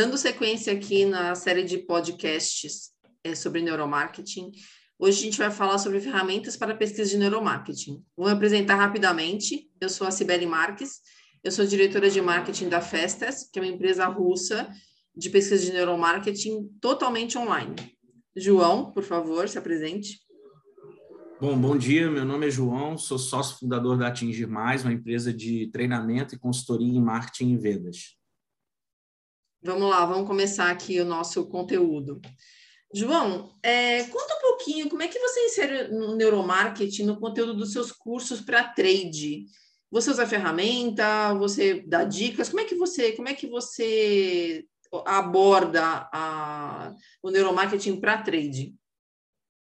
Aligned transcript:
Dando 0.00 0.16
sequência 0.16 0.72
aqui 0.72 1.04
na 1.04 1.34
série 1.34 1.62
de 1.62 1.76
podcasts 1.76 2.88
é, 3.22 3.34
sobre 3.34 3.60
neuromarketing, 3.60 4.50
hoje 4.98 5.18
a 5.18 5.22
gente 5.24 5.36
vai 5.36 5.50
falar 5.50 5.76
sobre 5.76 6.00
ferramentas 6.00 6.56
para 6.56 6.74
pesquisa 6.74 7.10
de 7.10 7.18
neuromarketing. 7.18 8.02
Vou 8.16 8.24
me 8.24 8.32
apresentar 8.32 8.76
rapidamente. 8.76 9.70
Eu 9.78 9.90
sou 9.90 10.06
a 10.06 10.10
Cibele 10.10 10.46
Marques, 10.46 11.00
eu 11.44 11.52
sou 11.52 11.66
diretora 11.66 12.08
de 12.08 12.18
marketing 12.22 12.70
da 12.70 12.80
Festas, 12.80 13.46
que 13.52 13.58
é 13.58 13.62
uma 13.62 13.68
empresa 13.68 14.06
russa 14.06 14.70
de 15.14 15.28
pesquisa 15.28 15.66
de 15.66 15.72
neuromarketing 15.72 16.70
totalmente 16.80 17.36
online. 17.36 17.76
João, 18.34 18.90
por 18.92 19.02
favor, 19.02 19.50
se 19.50 19.58
apresente. 19.58 20.18
Bom, 21.38 21.60
bom 21.60 21.76
dia. 21.76 22.10
Meu 22.10 22.24
nome 22.24 22.46
é 22.46 22.50
João, 22.50 22.96
sou 22.96 23.18
sócio 23.18 23.58
fundador 23.58 23.98
da 23.98 24.06
Atingir 24.06 24.46
Mais, 24.46 24.82
uma 24.82 24.94
empresa 24.94 25.30
de 25.30 25.66
treinamento 25.70 26.34
e 26.34 26.38
consultoria 26.38 26.88
em 26.88 27.02
marketing 27.02 27.52
e 27.52 27.58
vendas. 27.58 28.18
Vamos 29.62 29.90
lá, 29.90 30.06
vamos 30.06 30.26
começar 30.26 30.70
aqui 30.70 30.98
o 31.00 31.04
nosso 31.04 31.46
conteúdo. 31.46 32.18
João, 32.94 33.54
é, 33.62 34.04
conta 34.04 34.34
um 34.34 34.40
pouquinho 34.40 34.88
como 34.88 35.02
é 35.02 35.08
que 35.08 35.18
você 35.18 35.46
insere 35.46 35.88
no 35.88 36.16
neuromarketing 36.16 37.04
no 37.04 37.20
conteúdo 37.20 37.54
dos 37.54 37.72
seus 37.72 37.92
cursos 37.92 38.40
para 38.40 38.64
trade. 38.64 39.44
Você 39.90 40.10
usa 40.10 40.26
ferramenta, 40.26 41.34
você 41.34 41.82
dá 41.86 42.04
dicas, 42.04 42.48
como 42.48 42.60
é 42.60 42.64
que 42.64 42.74
você, 42.74 43.12
como 43.12 43.28
é 43.28 43.34
que 43.34 43.46
você 43.46 44.64
aborda 45.04 46.08
a, 46.12 46.94
o 47.22 47.30
neuromarketing 47.30 48.00
para 48.00 48.22
trade? 48.22 48.74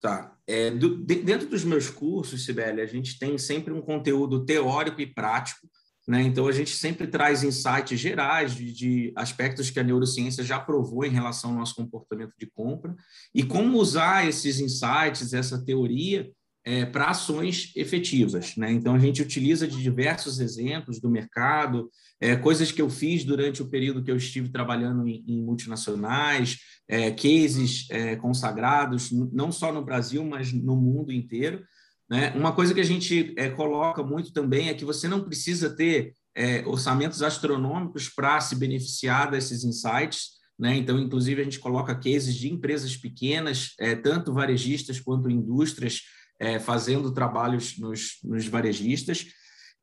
Tá. 0.02 0.36
É, 0.48 0.72
do, 0.72 0.98
de, 0.98 1.16
dentro 1.16 1.48
dos 1.48 1.64
meus 1.64 1.90
cursos, 1.90 2.44
Sibeli, 2.44 2.82
a 2.82 2.86
gente 2.88 3.20
tem 3.20 3.38
sempre 3.38 3.72
um 3.72 3.82
conteúdo 3.82 4.46
teórico 4.46 5.00
e 5.00 5.14
prático 5.14 5.70
né? 6.08 6.22
Então, 6.22 6.48
a 6.48 6.52
gente 6.52 6.76
sempre 6.76 7.08
traz 7.08 7.44
insights 7.44 8.00
gerais 8.00 8.54
de, 8.54 8.72
de, 8.72 9.14
aspectos 9.16 9.70
que 9.70 9.80
a 9.80 9.84
neurociência 9.84 10.44
já 10.44 10.60
provou 10.60 11.04
em 11.04 11.10
relação 11.10 11.52
ao 11.52 11.58
nosso 11.58 11.76
comportamento 11.76 12.34
de 12.38 12.46
compra 12.46 12.96
e 13.34 13.44
como 13.44 13.80
usar 13.80 14.28
esses 14.28 14.60
insights, 14.60 15.34
essa 15.34 15.64
teoria, 15.64 16.30
é, 16.66 16.84
para 16.84 17.10
ações 17.10 17.72
efetivas. 17.76 18.56
Né? 18.56 18.72
Então, 18.72 18.96
a 18.96 19.00
gente 19.00 19.22
utiliza 19.22 19.68
de 19.68 19.82
diversos 19.82 20.40
exemplos 20.40 21.00
do 21.00 21.10
mercado, 21.10 21.90
é, 22.20 22.36
coisas 22.36 22.72
que 22.72 22.82
eu 22.82 22.90
fiz 22.90 23.24
durante 23.24 23.62
o 23.62 23.70
período 23.70 24.04
que 24.04 24.10
eu 24.10 24.18
estive 24.18 24.50
trabalhando 24.50 25.08
em, 25.08 25.24
em 25.28 25.44
multinacionais, 25.44 26.58
é, 26.88 27.12
cases 27.12 27.88
é, 27.92 28.16
consagrados, 28.16 29.12
não 29.12 29.52
só 29.52 29.72
no 29.72 29.86
Brasil, 29.86 30.24
mas 30.26 30.52
no 30.52 30.76
mundo 30.76 31.12
inteiro. 31.12 31.64
Né? 32.10 32.32
Uma 32.36 32.54
coisa 32.54 32.74
que 32.74 32.80
a 32.80 32.86
gente 32.86 33.34
é, 33.38 33.50
coloca 33.50 34.04
muito 34.04 34.32
também 34.32 34.70
é 34.70 34.74
que 34.74 34.86
você 34.86 35.08
não 35.08 35.24
precisa 35.24 35.76
ter 35.76 36.14
é, 36.36 36.64
orçamentos 36.66 37.24
astronômicos 37.24 38.10
para 38.10 38.40
se 38.42 38.56
beneficiar 38.56 39.32
desses 39.32 39.64
insights. 39.64 40.36
Né? 40.58 40.76
Então, 40.78 41.00
inclusive, 41.00 41.42
a 41.42 41.44
gente 41.44 41.60
coloca 41.60 41.96
cases 41.96 42.36
de 42.36 42.52
empresas 42.52 42.96
pequenas, 42.96 43.74
é, 43.80 43.96
tanto 43.96 44.34
varejistas 44.34 45.00
quanto 45.00 45.30
indústrias, 45.30 46.02
é, 46.40 46.60
fazendo 46.60 47.14
trabalhos 47.14 47.78
nos, 47.78 48.20
nos 48.24 48.48
varejistas. 48.48 49.26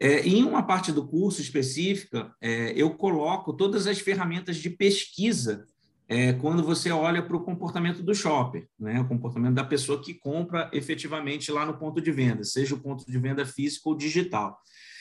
É, 0.00 0.26
em 0.26 0.42
uma 0.42 0.62
parte 0.62 0.92
do 0.92 1.06
curso 1.06 1.40
específica, 1.40 2.34
é, 2.40 2.72
eu 2.72 2.90
coloco 2.90 3.52
todas 3.52 3.86
as 3.86 3.98
ferramentas 3.98 4.56
de 4.56 4.68
pesquisa 4.70 5.64
é 6.12 6.32
quando 6.34 6.62
você 6.62 6.90
olha 6.90 7.22
para 7.22 7.36
o 7.36 7.42
comportamento 7.42 8.02
do 8.02 8.14
shopper, 8.14 8.68
né? 8.78 9.00
o 9.00 9.08
comportamento 9.08 9.54
da 9.54 9.64
pessoa 9.64 10.02
que 10.02 10.12
compra 10.12 10.68
efetivamente 10.72 11.50
lá 11.50 11.64
no 11.64 11.78
ponto 11.78 12.02
de 12.02 12.12
venda, 12.12 12.44
seja 12.44 12.74
o 12.74 12.80
ponto 12.80 13.06
de 13.06 13.18
venda 13.18 13.46
físico 13.46 13.88
ou 13.88 13.96
digital. 13.96 14.58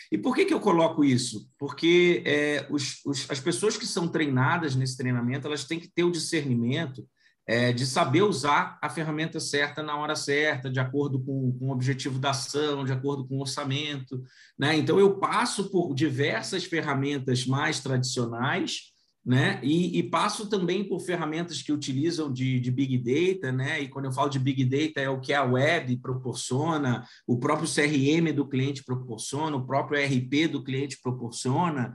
E 0.10 0.18
por 0.18 0.34
que, 0.34 0.46
que 0.46 0.54
eu 0.54 0.60
coloco 0.60 1.04
isso? 1.04 1.50
Porque 1.60 2.24
é, 2.26 2.66
os, 2.70 3.02
os, 3.06 3.30
as 3.30 3.40
pessoas 3.40 3.76
que 3.76 3.86
são 3.86 4.08
treinadas 4.08 4.76
nesse 4.76 4.96
treinamento, 4.96 5.48
elas 5.48 5.66
têm 5.66 5.80
que 5.80 5.90
ter 5.90 6.04
o 6.04 6.12
discernimento 6.12 7.06
é, 7.48 7.74
de 7.74 7.86
saber 7.86 8.22
usar 8.22 8.78
a 8.82 8.90
ferramenta 8.90 9.40
certa 9.40 9.84
na 9.84 9.98
hora 9.98 10.16
certa, 10.16 10.70
de 10.70 10.80
acordo 10.80 11.20
com, 11.20 11.58
com 11.58 11.68
o 11.68 11.72
objetivo 11.72 12.20
da 12.20 12.30
ação, 12.30 12.86
de 12.86 12.94
acordo 12.94 13.28
com 13.28 13.36
o 13.36 13.42
orçamento. 13.42 14.22
Né? 14.58 14.78
Então, 14.78 15.00
eu 15.00 15.18
passo 15.18 15.70
por 15.70 15.94
diversas 15.94 16.64
ferramentas 16.64 17.46
mais 17.46 17.80
tradicionais, 17.82 18.91
né? 19.24 19.60
E, 19.64 20.00
e, 20.00 20.04
passo 20.04 20.50
também 20.50 20.84
por 20.84 21.00
ferramentas 21.00 21.62
que 21.62 21.72
utilizam 21.72 22.32
de, 22.32 22.60
de, 22.60 22.72
Big 22.72 22.98
Data, 22.98 23.52
né? 23.52 23.80
E 23.80 23.88
quando 23.88 24.06
eu 24.06 24.12
falo 24.12 24.30
de 24.30 24.40
Big 24.40 24.66
Data, 24.66 25.00
é 25.00 25.10
o 25.10 25.22
que 25.22 25.32
a 25.32 25.44
web 25.44 25.96
proporciona, 25.98 27.08
o 27.28 27.40
próprio 27.40 27.70
CRM 27.70 28.34
do 28.34 28.48
cliente 28.48 28.84
proporciona, 28.84 29.56
o 29.56 29.66
próprio 29.66 30.04
RP 30.04 30.48
do 30.48 30.64
cliente 30.64 31.00
proporciona, 31.02 31.94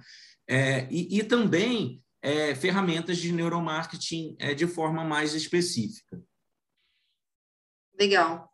é, 0.49 0.87
e, 0.89 1.19
e, 1.19 1.25
também 1.25 2.01
é, 2.23 2.55
ferramentas 2.55 3.19
de 3.19 3.33
neuromarketing 3.33 4.37
é, 4.39 4.55
de 4.55 4.67
forma 4.69 5.05
mais 5.05 5.35
específica. 5.35 6.23
Legal. 7.99 8.49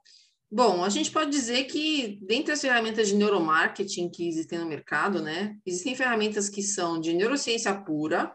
Bom, 0.54 0.84
a 0.84 0.90
gente 0.90 1.10
pode 1.10 1.30
dizer 1.30 1.64
que, 1.64 2.18
dentre 2.22 2.52
as 2.52 2.60
ferramentas 2.60 3.08
de 3.08 3.14
neuromarketing 3.14 4.10
que 4.10 4.28
existem 4.28 4.58
no 4.58 4.66
mercado, 4.66 5.22
né, 5.22 5.56
existem 5.64 5.96
ferramentas 5.96 6.50
que 6.50 6.62
são 6.62 7.00
de 7.00 7.14
neurociência 7.14 7.74
pura, 7.74 8.30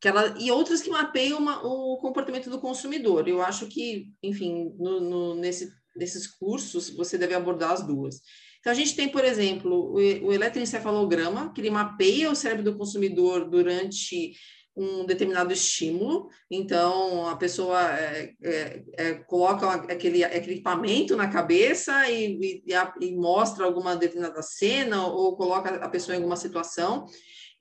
que 0.00 0.08
ela, 0.08 0.34
e 0.38 0.50
outras 0.50 0.80
que 0.80 0.90
mapeiam 0.90 1.38
uma, 1.38 1.60
o 1.64 1.98
comportamento 1.98 2.48
do 2.48 2.60
consumidor. 2.60 3.28
Eu 3.28 3.42
acho 3.42 3.66
que, 3.66 4.12
enfim, 4.22 4.72
no, 4.78 5.00
no, 5.00 5.34
nesse, 5.34 5.70
nesses 5.96 6.26
cursos, 6.26 6.90
você 6.90 7.18
deve 7.18 7.34
abordar 7.34 7.72
as 7.72 7.86
duas. 7.86 8.20
Então, 8.60 8.72
a 8.72 8.74
gente 8.74 8.94
tem, 8.94 9.08
por 9.08 9.24
exemplo, 9.24 9.92
o, 9.92 9.94
o 9.94 10.32
eletroencefalograma, 10.32 11.52
que 11.52 11.60
ele 11.60 11.70
mapeia 11.70 12.30
o 12.30 12.36
cérebro 12.36 12.64
do 12.64 12.76
consumidor 12.76 13.48
durante 13.48 14.34
um 14.78 15.04
determinado 15.04 15.52
estímulo, 15.52 16.28
então 16.48 17.26
a 17.26 17.36
pessoa 17.36 17.82
é, 17.98 18.32
é, 18.40 18.82
é, 18.96 19.14
coloca 19.14 19.68
aquele, 19.72 20.22
aquele 20.22 20.52
equipamento 20.52 21.16
na 21.16 21.28
cabeça 21.28 22.08
e, 22.08 22.62
e, 22.64 22.72
e, 23.00 23.16
mostra 23.16 23.64
alguma 23.64 23.96
determinada 23.96 24.40
cena 24.40 25.04
ou 25.08 25.36
coloca 25.36 25.70
a 25.70 25.88
pessoa 25.88 26.14
em 26.14 26.18
alguma 26.18 26.36
situação, 26.36 27.06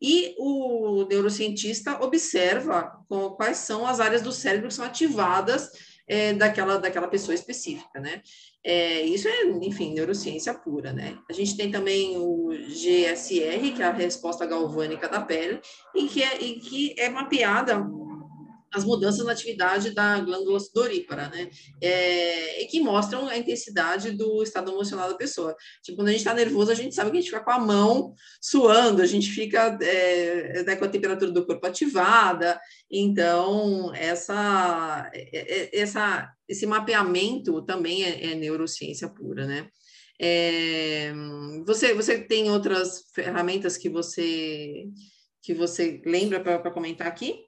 e 0.01 0.35
o 0.37 1.05
neurocientista 1.09 2.03
observa 2.03 3.03
quais 3.35 3.57
são 3.57 3.85
as 3.85 3.99
áreas 3.99 4.21
do 4.21 4.31
cérebro 4.31 4.67
que 4.67 4.73
são 4.73 4.85
ativadas 4.85 5.71
é, 6.07 6.33
daquela, 6.33 6.77
daquela 6.77 7.07
pessoa 7.07 7.35
específica, 7.35 7.99
né? 7.99 8.21
É, 8.63 9.01
isso 9.01 9.27
é, 9.27 9.43
enfim, 9.61 9.93
neurociência 9.93 10.53
pura, 10.53 10.93
né? 10.93 11.17
A 11.29 11.33
gente 11.33 11.57
tem 11.57 11.69
também 11.69 12.17
o 12.17 12.49
GSR, 12.49 13.73
que 13.75 13.81
é 13.81 13.85
a 13.85 13.91
resposta 13.91 14.45
galvânica 14.45 15.09
da 15.09 15.21
pele, 15.21 15.59
e 15.93 16.07
que 16.07 16.23
é, 16.23 16.41
e 16.41 16.59
que 16.59 16.95
é 16.97 17.09
mapeada 17.09 17.85
as 18.73 18.83
mudanças 18.83 19.25
na 19.25 19.31
atividade 19.31 19.91
da 19.91 20.19
glândula 20.19 20.59
sudorípara, 20.59 21.29
né? 21.29 21.49
É, 21.81 22.61
e 22.61 22.65
que 22.67 22.79
mostram 22.79 23.27
a 23.27 23.37
intensidade 23.37 24.11
do 24.11 24.43
estado 24.43 24.71
emocional 24.71 25.09
da 25.09 25.15
pessoa. 25.15 25.55
Tipo, 25.81 25.97
quando 25.97 26.09
a 26.09 26.11
gente 26.11 26.19
está 26.19 26.33
nervoso, 26.33 26.71
a 26.71 26.75
gente 26.75 26.93
sabe 26.93 27.11
que 27.11 27.17
a 27.17 27.21
gente 27.21 27.29
fica 27.29 27.43
com 27.43 27.51
a 27.51 27.59
mão 27.59 28.13
suando, 28.41 29.01
a 29.01 29.05
gente 29.05 29.29
fica 29.29 29.77
é, 29.81 30.63
né, 30.63 30.75
com 30.75 30.85
a 30.85 30.89
temperatura 30.89 31.31
do 31.31 31.45
corpo 31.45 31.65
ativada. 31.65 32.59
Então, 32.91 33.93
essa, 33.95 35.09
é, 35.13 35.29
é, 35.33 35.79
essa, 35.79 36.29
esse 36.47 36.65
mapeamento 36.65 37.61
também 37.63 38.03
é, 38.03 38.31
é 38.31 38.35
neurociência 38.35 39.07
pura, 39.07 39.45
né? 39.45 39.69
É, 40.19 41.13
você, 41.65 41.93
você 41.93 42.19
tem 42.19 42.49
outras 42.49 43.03
ferramentas 43.13 43.77
que 43.77 43.87
você 43.87 44.85
que 45.43 45.53
você 45.53 46.01
lembra 46.05 46.41
para 46.41 46.71
comentar 46.71 47.07
aqui? 47.07 47.46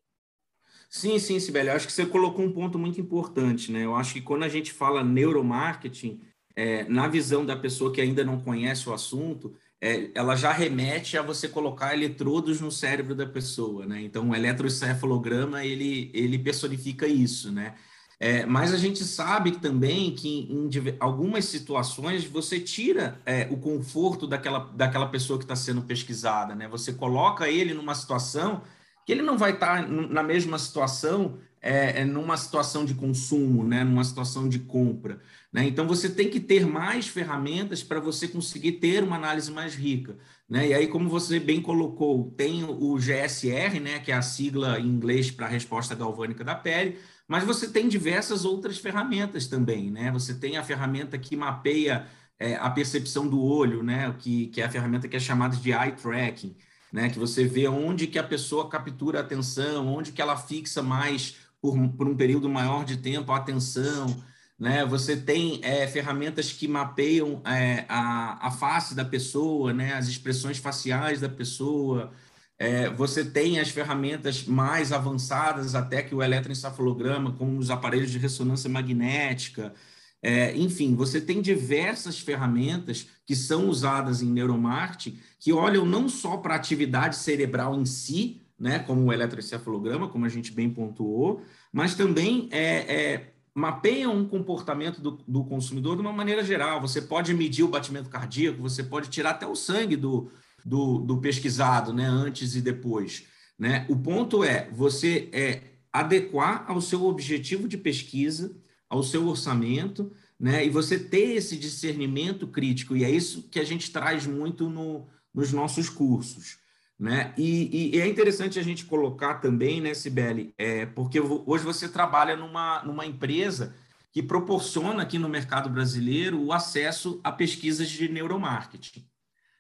Sim, 0.89 1.19
sim, 1.19 1.39
Sibeli. 1.39 1.69
Acho 1.69 1.85
que 1.85 1.93
você 1.93 2.05
colocou 2.05 2.43
um 2.43 2.51
ponto 2.51 2.79
muito 2.79 2.99
importante, 2.99 3.71
né? 3.71 3.85
Eu 3.85 3.95
acho 3.95 4.13
que 4.13 4.21
quando 4.21 4.43
a 4.43 4.49
gente 4.49 4.71
fala 4.73 5.03
neuromarketing, 5.03 6.19
é, 6.55 6.83
na 6.85 7.07
visão 7.07 7.45
da 7.45 7.55
pessoa 7.55 7.93
que 7.93 8.01
ainda 8.01 8.23
não 8.23 8.39
conhece 8.41 8.89
o 8.89 8.93
assunto, 8.93 9.53
é, 9.79 10.09
ela 10.15 10.35
já 10.35 10.51
remete 10.51 11.15
a 11.17 11.21
você 11.21 11.47
colocar 11.47 11.93
eletrodos 11.93 12.59
no 12.59 12.71
cérebro 12.71 13.13
da 13.15 13.25
pessoa, 13.27 13.85
né? 13.85 14.01
Então, 14.01 14.29
o 14.29 14.35
eletroencefalograma, 14.35 15.63
ele, 15.63 16.09
ele 16.13 16.39
personifica 16.39 17.07
isso, 17.07 17.51
né? 17.51 17.75
É, 18.19 18.45
mas 18.45 18.73
a 18.73 18.77
gente 18.77 19.03
sabe 19.05 19.51
também 19.59 20.13
que 20.13 20.27
em, 20.27 20.67
em 20.67 20.95
algumas 20.99 21.45
situações 21.45 22.25
você 22.25 22.59
tira 22.59 23.21
é, 23.25 23.47
o 23.49 23.55
conforto 23.57 24.27
daquela, 24.27 24.59
daquela 24.75 25.07
pessoa 25.07 25.39
que 25.39 25.45
está 25.45 25.55
sendo 25.55 25.83
pesquisada, 25.83 26.55
né? 26.55 26.67
Você 26.67 26.93
coloca 26.93 27.47
ele 27.47 27.73
numa 27.73 27.95
situação 27.95 28.61
que 29.09 29.13
ele 29.13 29.23
não 29.23 29.39
vai 29.39 29.53
estar 29.53 29.89
na 29.89 30.21
mesma 30.21 30.59
situação 30.59 31.39
é, 31.59 32.01
é, 32.01 32.05
numa 32.05 32.37
situação 32.37 32.85
de 32.85 32.93
consumo, 32.93 33.63
né, 33.63 33.83
numa 33.83 34.03
situação 34.03 34.47
de 34.47 34.59
compra. 34.59 35.19
Né? 35.51 35.65
Então, 35.65 35.87
você 35.87 36.07
tem 36.07 36.29
que 36.29 36.39
ter 36.39 36.63
mais 36.63 37.07
ferramentas 37.07 37.81
para 37.81 37.99
você 37.99 38.27
conseguir 38.27 38.73
ter 38.73 39.03
uma 39.03 39.15
análise 39.15 39.51
mais 39.51 39.73
rica. 39.73 40.15
Né? 40.47 40.67
E 40.67 40.73
aí, 40.75 40.85
como 40.85 41.09
você 41.09 41.39
bem 41.39 41.59
colocou, 41.59 42.31
tem 42.37 42.63
o 42.63 42.99
GSR, 42.99 43.79
né, 43.79 43.97
que 43.97 44.11
é 44.11 44.15
a 44.15 44.21
sigla 44.21 44.79
em 44.79 44.85
inglês 44.85 45.31
para 45.31 45.47
a 45.47 45.49
resposta 45.49 45.95
galvânica 45.95 46.43
da 46.43 46.53
pele, 46.53 46.99
mas 47.27 47.43
você 47.43 47.67
tem 47.67 47.89
diversas 47.89 48.45
outras 48.45 48.77
ferramentas 48.77 49.47
também. 49.47 49.89
Né? 49.89 50.11
Você 50.11 50.35
tem 50.35 50.55
a 50.55 50.63
ferramenta 50.63 51.17
que 51.17 51.35
mapeia 51.35 52.05
é, 52.37 52.57
a 52.57 52.69
percepção 52.69 53.27
do 53.27 53.41
olho, 53.41 53.81
né, 53.81 54.15
que, 54.19 54.49
que 54.49 54.61
é 54.61 54.65
a 54.65 54.69
ferramenta 54.69 55.07
que 55.07 55.15
é 55.15 55.19
chamada 55.19 55.57
de 55.57 55.71
eye 55.71 55.93
tracking, 55.93 56.55
né, 56.91 57.09
que 57.09 57.19
você 57.19 57.45
vê 57.45 57.67
onde 57.67 58.07
que 58.07 58.19
a 58.19 58.23
pessoa 58.23 58.69
captura 58.69 59.19
a 59.19 59.21
atenção, 59.21 59.87
onde 59.87 60.11
que 60.11 60.21
ela 60.21 60.35
fixa 60.37 60.81
mais 60.81 61.37
por, 61.61 61.77
por 61.89 62.07
um 62.07 62.15
período 62.15 62.49
maior 62.49 62.85
de 62.85 62.97
tempo 62.97 63.31
a 63.31 63.37
atenção, 63.37 64.23
né? 64.59 64.85
Você 64.85 65.15
tem 65.15 65.59
é, 65.63 65.87
ferramentas 65.87 66.51
que 66.51 66.67
mapeiam 66.67 67.41
é, 67.45 67.85
a, 67.87 68.47
a 68.47 68.51
face 68.51 68.93
da 68.93 69.05
pessoa, 69.05 69.73
né? 69.73 69.93
As 69.93 70.07
expressões 70.07 70.57
faciais 70.57 71.21
da 71.21 71.29
pessoa. 71.29 72.11
É, 72.57 72.89
você 72.89 73.23
tem 73.23 73.59
as 73.59 73.69
ferramentas 73.69 74.43
mais 74.45 74.91
avançadas 74.91 75.75
até 75.75 76.03
que 76.03 76.13
o 76.13 76.21
eletroencefalograma, 76.21 77.31
como 77.33 77.57
os 77.57 77.69
aparelhos 77.69 78.11
de 78.11 78.17
ressonância 78.17 78.69
magnética. 78.69 79.73
É, 80.21 80.55
enfim, 80.57 80.95
você 80.95 81.21
tem 81.21 81.41
diversas 81.41 82.19
ferramentas 82.19 83.07
que 83.25 83.35
são 83.35 83.69
usadas 83.69 84.21
em 84.21 84.29
neuromarketing 84.29 85.17
que 85.39 85.53
olham 85.53 85.85
não 85.85 86.09
só 86.09 86.37
para 86.37 86.53
a 86.53 86.57
atividade 86.57 87.15
cerebral 87.15 87.79
em 87.79 87.85
si, 87.85 88.41
né, 88.59 88.79
como 88.79 89.05
o 89.05 89.13
eletroencefalograma, 89.13 90.09
como 90.09 90.25
a 90.25 90.29
gente 90.29 90.51
bem 90.51 90.69
pontuou, 90.69 91.41
mas 91.71 91.95
também 91.95 92.49
é, 92.51 93.13
é, 93.13 93.33
mapeiam 93.55 94.13
um 94.13 94.27
comportamento 94.27 94.99
do, 94.99 95.11
do, 95.25 95.45
consumidor 95.45 95.95
de 95.95 96.01
uma 96.01 96.11
maneira 96.11 96.43
geral. 96.43 96.81
Você 96.81 97.01
pode 97.01 97.33
medir 97.33 97.63
o 97.63 97.69
batimento 97.69 98.09
cardíaco, 98.09 98.61
você 98.61 98.83
pode 98.83 99.09
tirar 99.09 99.31
até 99.31 99.47
o 99.47 99.55
sangue 99.55 99.95
do, 99.95 100.29
do, 100.65 100.99
do 100.99 101.17
pesquisado, 101.19 101.93
né, 101.93 102.05
antes 102.05 102.55
e 102.55 102.61
depois. 102.61 103.25
Né? 103.57 103.85
O 103.89 103.95
ponto 103.95 104.43
é 104.43 104.69
você 104.71 105.29
é, 105.31 105.61
adequar 105.91 106.65
ao 106.67 106.81
seu 106.81 107.05
objetivo 107.05 107.67
de 107.67 107.77
pesquisa, 107.77 108.53
ao 108.89 109.03
seu 109.03 109.27
orçamento, 109.27 110.11
né? 110.39 110.65
E 110.65 110.69
você 110.69 110.97
ter 110.97 111.35
esse 111.35 111.57
discernimento 111.57 112.47
crítico, 112.47 112.95
e 112.95 113.03
é 113.03 113.11
isso 113.11 113.47
que 113.49 113.59
a 113.59 113.63
gente 113.63 113.91
traz 113.91 114.25
muito 114.25 114.69
no, 114.69 115.07
nos 115.33 115.53
nossos 115.53 115.89
cursos. 115.89 116.57
Né? 116.97 117.33
E, 117.37 117.93
e, 117.95 118.01
é 118.01 118.05
interessante 118.05 118.59
a 118.59 118.63
gente 118.63 118.83
colocar 118.83 119.35
também, 119.35 119.79
né, 119.79 119.93
Sibeli, 119.93 120.53
é, 120.57 120.85
porque 120.85 121.17
hoje 121.17 121.63
você 121.63 121.87
trabalha 121.87 122.35
numa, 122.35 122.83
numa 122.83 123.05
empresa 123.05 123.73
que 124.11 124.21
proporciona 124.21 125.03
aqui 125.03 125.17
no 125.17 125.29
mercado 125.29 125.69
brasileiro 125.69 126.43
o 126.43 126.51
acesso 126.51 127.21
a 127.23 127.31
pesquisas 127.31 127.89
de 127.89 128.09
neuromarketing. 128.09 129.07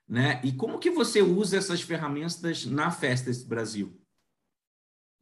Né? 0.05 0.41
E 0.43 0.51
como 0.51 0.79
que 0.79 0.89
você 0.89 1.21
usa 1.21 1.55
essas 1.55 1.81
ferramentas 1.81 2.65
na 2.65 2.91
Festas 2.91 3.41
Brasil? 3.41 3.95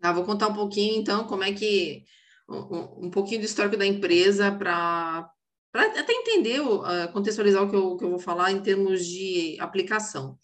Ah, 0.01 0.13
vou 0.13 0.23
contar 0.23 0.47
um 0.47 0.53
pouquinho, 0.53 0.99
então, 0.99 1.25
como 1.25 1.43
é 1.43 1.51
que... 1.51 2.03
Um, 2.49 3.07
um 3.07 3.11
pouquinho 3.11 3.41
do 3.41 3.45
histórico 3.45 3.75
da 3.75 3.85
empresa 3.85 4.51
para 4.51 5.29
até 5.73 6.13
entender, 6.13 6.61
uh, 6.61 7.11
contextualizar 7.11 7.63
o 7.63 7.69
que 7.69 7.75
eu, 7.75 7.97
que 7.97 8.05
eu 8.05 8.09
vou 8.09 8.19
falar 8.19 8.51
em 8.51 8.61
termos 8.61 9.05
de 9.05 9.57
aplicação. 9.59 10.37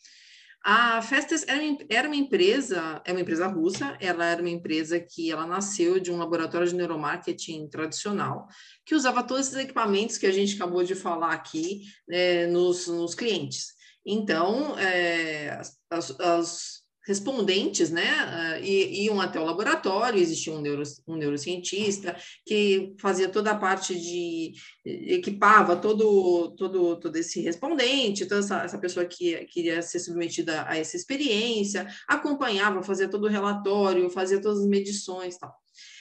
A 0.65 1.01
Festes 1.01 1.45
era 1.89 2.07
uma 2.07 2.15
empresa, 2.15 3.01
é 3.03 3.11
uma 3.11 3.19
empresa 3.19 3.47
russa, 3.47 3.97
ela 3.99 4.25
era 4.25 4.41
uma 4.41 4.49
empresa 4.49 4.97
que 4.97 5.29
ela 5.29 5.45
nasceu 5.45 5.99
de 5.99 6.09
um 6.09 6.17
laboratório 6.17 6.65
de 6.65 6.75
neuromarketing 6.75 7.67
tradicional, 7.67 8.47
que 8.85 8.95
usava 8.95 9.23
todos 9.23 9.47
esses 9.47 9.59
equipamentos 9.59 10.17
que 10.17 10.25
a 10.25 10.31
gente 10.31 10.55
acabou 10.55 10.81
de 10.81 10.95
falar 10.95 11.33
aqui 11.33 11.81
né, 12.07 12.47
nos, 12.47 12.87
nos 12.87 13.13
clientes. 13.13 13.73
Então, 14.05 14.79
é, 14.79 15.49
as, 15.89 16.17
as 16.19 16.82
respondentes, 17.05 17.89
né, 17.89 18.59
uh, 18.59 18.63
iam 18.63 19.19
até 19.19 19.39
o 19.39 19.45
laboratório, 19.45 20.19
existia 20.19 20.53
um, 20.53 20.61
neuro, 20.61 20.83
um 21.07 21.15
neurocientista 21.15 22.15
que 22.45 22.95
fazia 22.99 23.29
toda 23.29 23.51
a 23.51 23.57
parte 23.57 23.93
de, 23.99 24.53
equipava 24.85 25.75
todo, 25.75 26.55
todo, 26.55 26.99
todo 26.99 27.15
esse 27.15 27.41
respondente, 27.41 28.25
toda 28.25 28.39
essa, 28.39 28.63
essa 28.63 28.77
pessoa 28.77 29.05
que 29.05 29.45
queria 29.45 29.81
ser 29.81 29.99
submetida 29.99 30.65
a 30.67 30.77
essa 30.77 30.95
experiência, 30.95 31.87
acompanhava, 32.07 32.83
fazia 32.83 33.09
todo 33.09 33.25
o 33.25 33.29
relatório, 33.29 34.09
fazia 34.09 34.41
todas 34.41 34.59
as 34.59 34.67
medições 34.67 35.37
tal. 35.37 35.53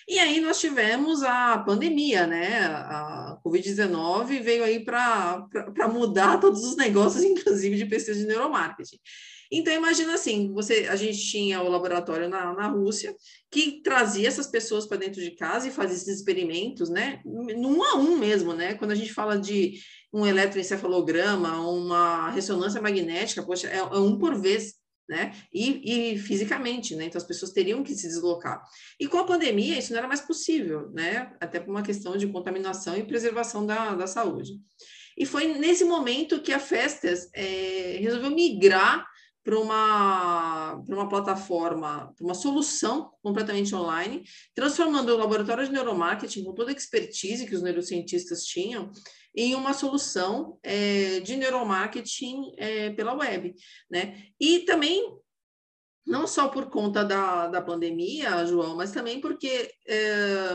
E 0.09 0.19
aí 0.19 0.41
nós 0.41 0.61
tivemos 0.61 1.23
a 1.23 1.59
pandemia, 1.59 2.27
né? 2.27 2.67
A 2.67 3.39
Covid-19 3.45 4.43
veio 4.43 4.65
aí 4.65 4.85
para 4.85 5.49
mudar 5.91 6.39
todos 6.39 6.65
os 6.65 6.77
negócios, 6.77 7.23
inclusive 7.23 7.77
de 7.77 7.87
pesquisa 7.87 8.19
de 8.19 8.27
neuromarketing. 8.27 8.99
Então, 9.55 9.75
imagina 9.75 10.15
assim, 10.15 10.51
você, 10.51 10.87
a 10.89 10.97
gente 10.97 11.19
tinha 11.19 11.61
o 11.61 11.69
laboratório 11.69 12.27
na, 12.27 12.55
na 12.55 12.69
Rússia, 12.69 13.15
que 13.51 13.83
trazia 13.83 14.27
essas 14.27 14.47
pessoas 14.47 14.87
para 14.87 14.97
dentro 14.97 15.21
de 15.21 15.33
casa 15.33 15.69
e 15.69 15.71
fazia 15.71 15.95
esses 15.95 16.17
experimentos, 16.17 16.89
né? 16.89 17.21
Num 17.23 17.83
a 17.85 17.97
um 17.97 18.17
mesmo, 18.17 18.55
né? 18.55 18.73
Quando 18.73 18.93
a 18.93 18.95
gente 18.95 19.13
fala 19.13 19.39
de 19.39 19.79
um 20.11 20.27
eletroencefalograma, 20.27 21.61
uma 21.69 22.31
ressonância 22.31 22.81
magnética, 22.81 23.43
poxa, 23.43 23.69
é, 23.69 23.77
é 23.77 23.99
um 23.99 24.19
por 24.19 24.41
vez, 24.41 24.73
né? 25.07 25.33
E, 25.53 26.13
e, 26.15 26.19
fisicamente, 26.19 26.97
né? 26.97 27.05
Então 27.05 27.19
as 27.19 27.27
pessoas 27.27 27.53
teriam 27.53 27.83
que 27.83 27.95
se 27.95 28.09
deslocar. 28.09 28.63
E 28.99 29.07
com 29.07 29.19
a 29.19 29.27
pandemia, 29.27 29.79
isso 29.79 29.91
não 29.91 29.99
era 29.99 30.09
mais 30.09 30.23
possível, 30.23 30.91
né? 30.93 31.31
Até 31.39 31.61
por 31.61 31.71
uma 31.71 31.83
questão 31.83 32.17
de 32.17 32.27
contaminação 32.27 32.97
e 32.97 33.05
preservação 33.05 33.67
da, 33.67 33.95
da 33.95 34.07
saúde. 34.07 34.53
E 35.15 35.27
foi 35.27 35.59
nesse 35.59 35.85
momento 35.85 36.41
que 36.41 36.55
a 36.55 36.59
Festas 36.59 37.29
é, 37.35 37.99
resolveu 38.01 38.31
migrar 38.31 39.12
para 39.45 39.59
uma, 39.59 40.83
para 40.87 40.95
uma 40.95 41.09
plataforma, 41.09 42.13
para 42.17 42.25
uma 42.25 42.35
solução 42.35 43.13
completamente 43.23 43.75
online, 43.75 44.23
transformando 44.55 45.13
o 45.13 45.17
laboratório 45.17 45.65
de 45.65 45.73
neuromarketing, 45.73 46.45
com 46.45 46.55
toda 46.55 46.71
a 46.71 46.75
expertise 46.75 47.47
que 47.47 47.55
os 47.55 47.63
neurocientistas 47.63 48.45
tinham, 48.45 48.91
em 49.35 49.55
uma 49.55 49.73
solução 49.73 50.59
é, 50.63 51.21
de 51.21 51.37
neuromarketing 51.37 52.53
é, 52.57 52.91
pela 52.91 53.15
web. 53.15 53.55
Né? 53.91 54.23
E 54.39 54.61
também, 54.61 55.03
não 56.07 56.27
só 56.27 56.49
por 56.49 56.71
conta 56.71 57.05
da, 57.05 57.49
da 57.49 57.63
pandemia, 57.63 58.47
João, 58.47 58.77
mas 58.77 58.93
também 58.93 59.21
porque. 59.21 59.73
É, 59.87 60.55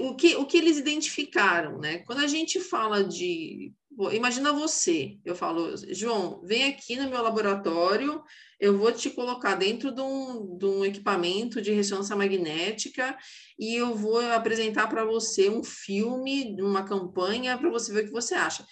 o 0.00 0.14
que, 0.14 0.36
o 0.36 0.46
que 0.46 0.56
eles 0.56 0.78
identificaram, 0.78 1.78
né? 1.78 1.98
Quando 1.98 2.20
a 2.20 2.26
gente 2.26 2.60
fala 2.60 3.04
de 3.04 3.72
imagina 4.12 4.52
você, 4.52 5.16
eu 5.24 5.34
falo, 5.34 5.74
João, 5.94 6.42
vem 6.44 6.64
aqui 6.64 6.96
no 6.96 7.08
meu 7.08 7.22
laboratório, 7.22 8.22
eu 8.60 8.76
vou 8.76 8.92
te 8.92 9.08
colocar 9.08 9.54
dentro 9.54 9.90
de 9.90 10.00
um, 10.00 10.58
de 10.58 10.66
um 10.66 10.84
equipamento 10.84 11.62
de 11.62 11.72
ressonância 11.72 12.14
magnética 12.14 13.16
e 13.58 13.74
eu 13.74 13.94
vou 13.94 14.20
apresentar 14.32 14.86
para 14.88 15.04
você 15.04 15.48
um 15.48 15.64
filme, 15.64 16.56
uma 16.60 16.84
campanha, 16.84 17.56
para 17.56 17.70
você 17.70 17.92
ver 17.92 18.04
o 18.04 18.06
que 18.06 18.12
você 18.12 18.34
acha. 18.34 18.66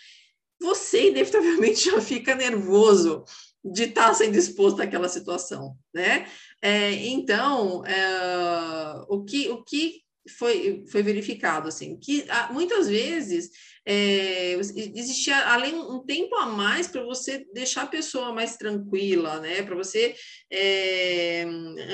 Você, 0.61 1.09
inevitavelmente, 1.09 1.85
já 1.91 2.01
fica 2.01 2.35
nervoso 2.35 3.25
de 3.65 3.85
estar 3.85 4.09
tá 4.09 4.15
sendo 4.15 4.37
exposto 4.37 4.83
àquela 4.83 5.09
situação, 5.09 5.75
né? 5.93 6.27
É, 6.61 6.93
então, 7.07 7.85
é, 7.87 9.05
o, 9.09 9.25
que, 9.25 9.49
o 9.49 9.65
que 9.65 10.04
foi, 10.29 10.85
foi 10.89 11.03
verificado, 11.03 11.69
assim, 11.69 11.97
que 11.97 12.25
ah, 12.29 12.51
muitas 12.53 12.89
vezes 12.89 13.51
é, 13.87 14.53
existia 14.55 15.53
além 15.53 15.75
um 15.75 16.01
tempo 16.01 16.35
a 16.37 16.47
mais 16.47 16.89
para 16.89 17.05
você 17.05 17.47
deixar 17.53 17.83
a 17.83 17.87
pessoa 17.87 18.33
mais 18.33 18.57
tranquila, 18.57 19.41
né? 19.41 19.63
Para 19.63 19.77
você 19.77 20.15
é, 20.51 21.45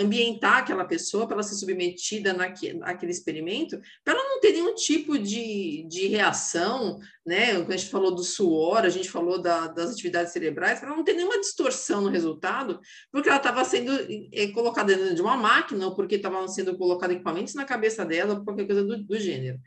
ambientar 0.01 0.59
aquela 0.59 0.85
pessoa 0.85 1.27
para 1.27 1.35
ela 1.35 1.43
ser 1.43 1.57
submetida 1.57 2.33
naque, 2.33 2.73
naquele 2.75 3.11
experimento, 3.11 3.81
para 4.05 4.15
ela 4.15 4.23
não 4.29 4.41
ter 4.41 4.53
nenhum 4.53 4.75
tipo 4.75 5.19
de, 5.19 5.85
de 5.89 6.07
reação, 6.07 7.01
né? 7.27 7.53
A 7.53 7.77
gente 7.77 7.91
falou 7.91 8.15
do 8.15 8.23
suor, 8.23 8.79
a 8.79 8.89
gente 8.89 9.11
falou 9.11 9.43
da, 9.43 9.67
das 9.67 9.91
atividades 9.91 10.33
cerebrais, 10.33 10.79
para 10.79 10.89
ela 10.89 10.97
não 10.97 11.05
ter 11.05 11.15
nenhuma 11.15 11.41
distorção 11.41 12.01
no 12.03 12.09
resultado, 12.09 12.79
porque 13.11 13.29
ela 13.29 13.39
estava 13.39 13.65
sendo 13.65 13.93
é, 14.33 14.47
colocada 14.49 14.95
dentro 14.95 15.15
de 15.17 15.23
uma 15.23 15.37
máquina, 15.37 15.87
ou 15.87 15.95
porque 15.97 16.15
estavam 16.15 16.47
sendo 16.47 16.79
colocados 16.79 17.17
equipamentos 17.17 17.55
na 17.55 17.65
cabeça 17.65 18.05
dela, 18.05 18.35
ou 18.35 18.45
qualquer 18.45 18.67
coisa 18.67 18.85
do, 18.85 19.03
do 19.03 19.19
gênero. 19.19 19.59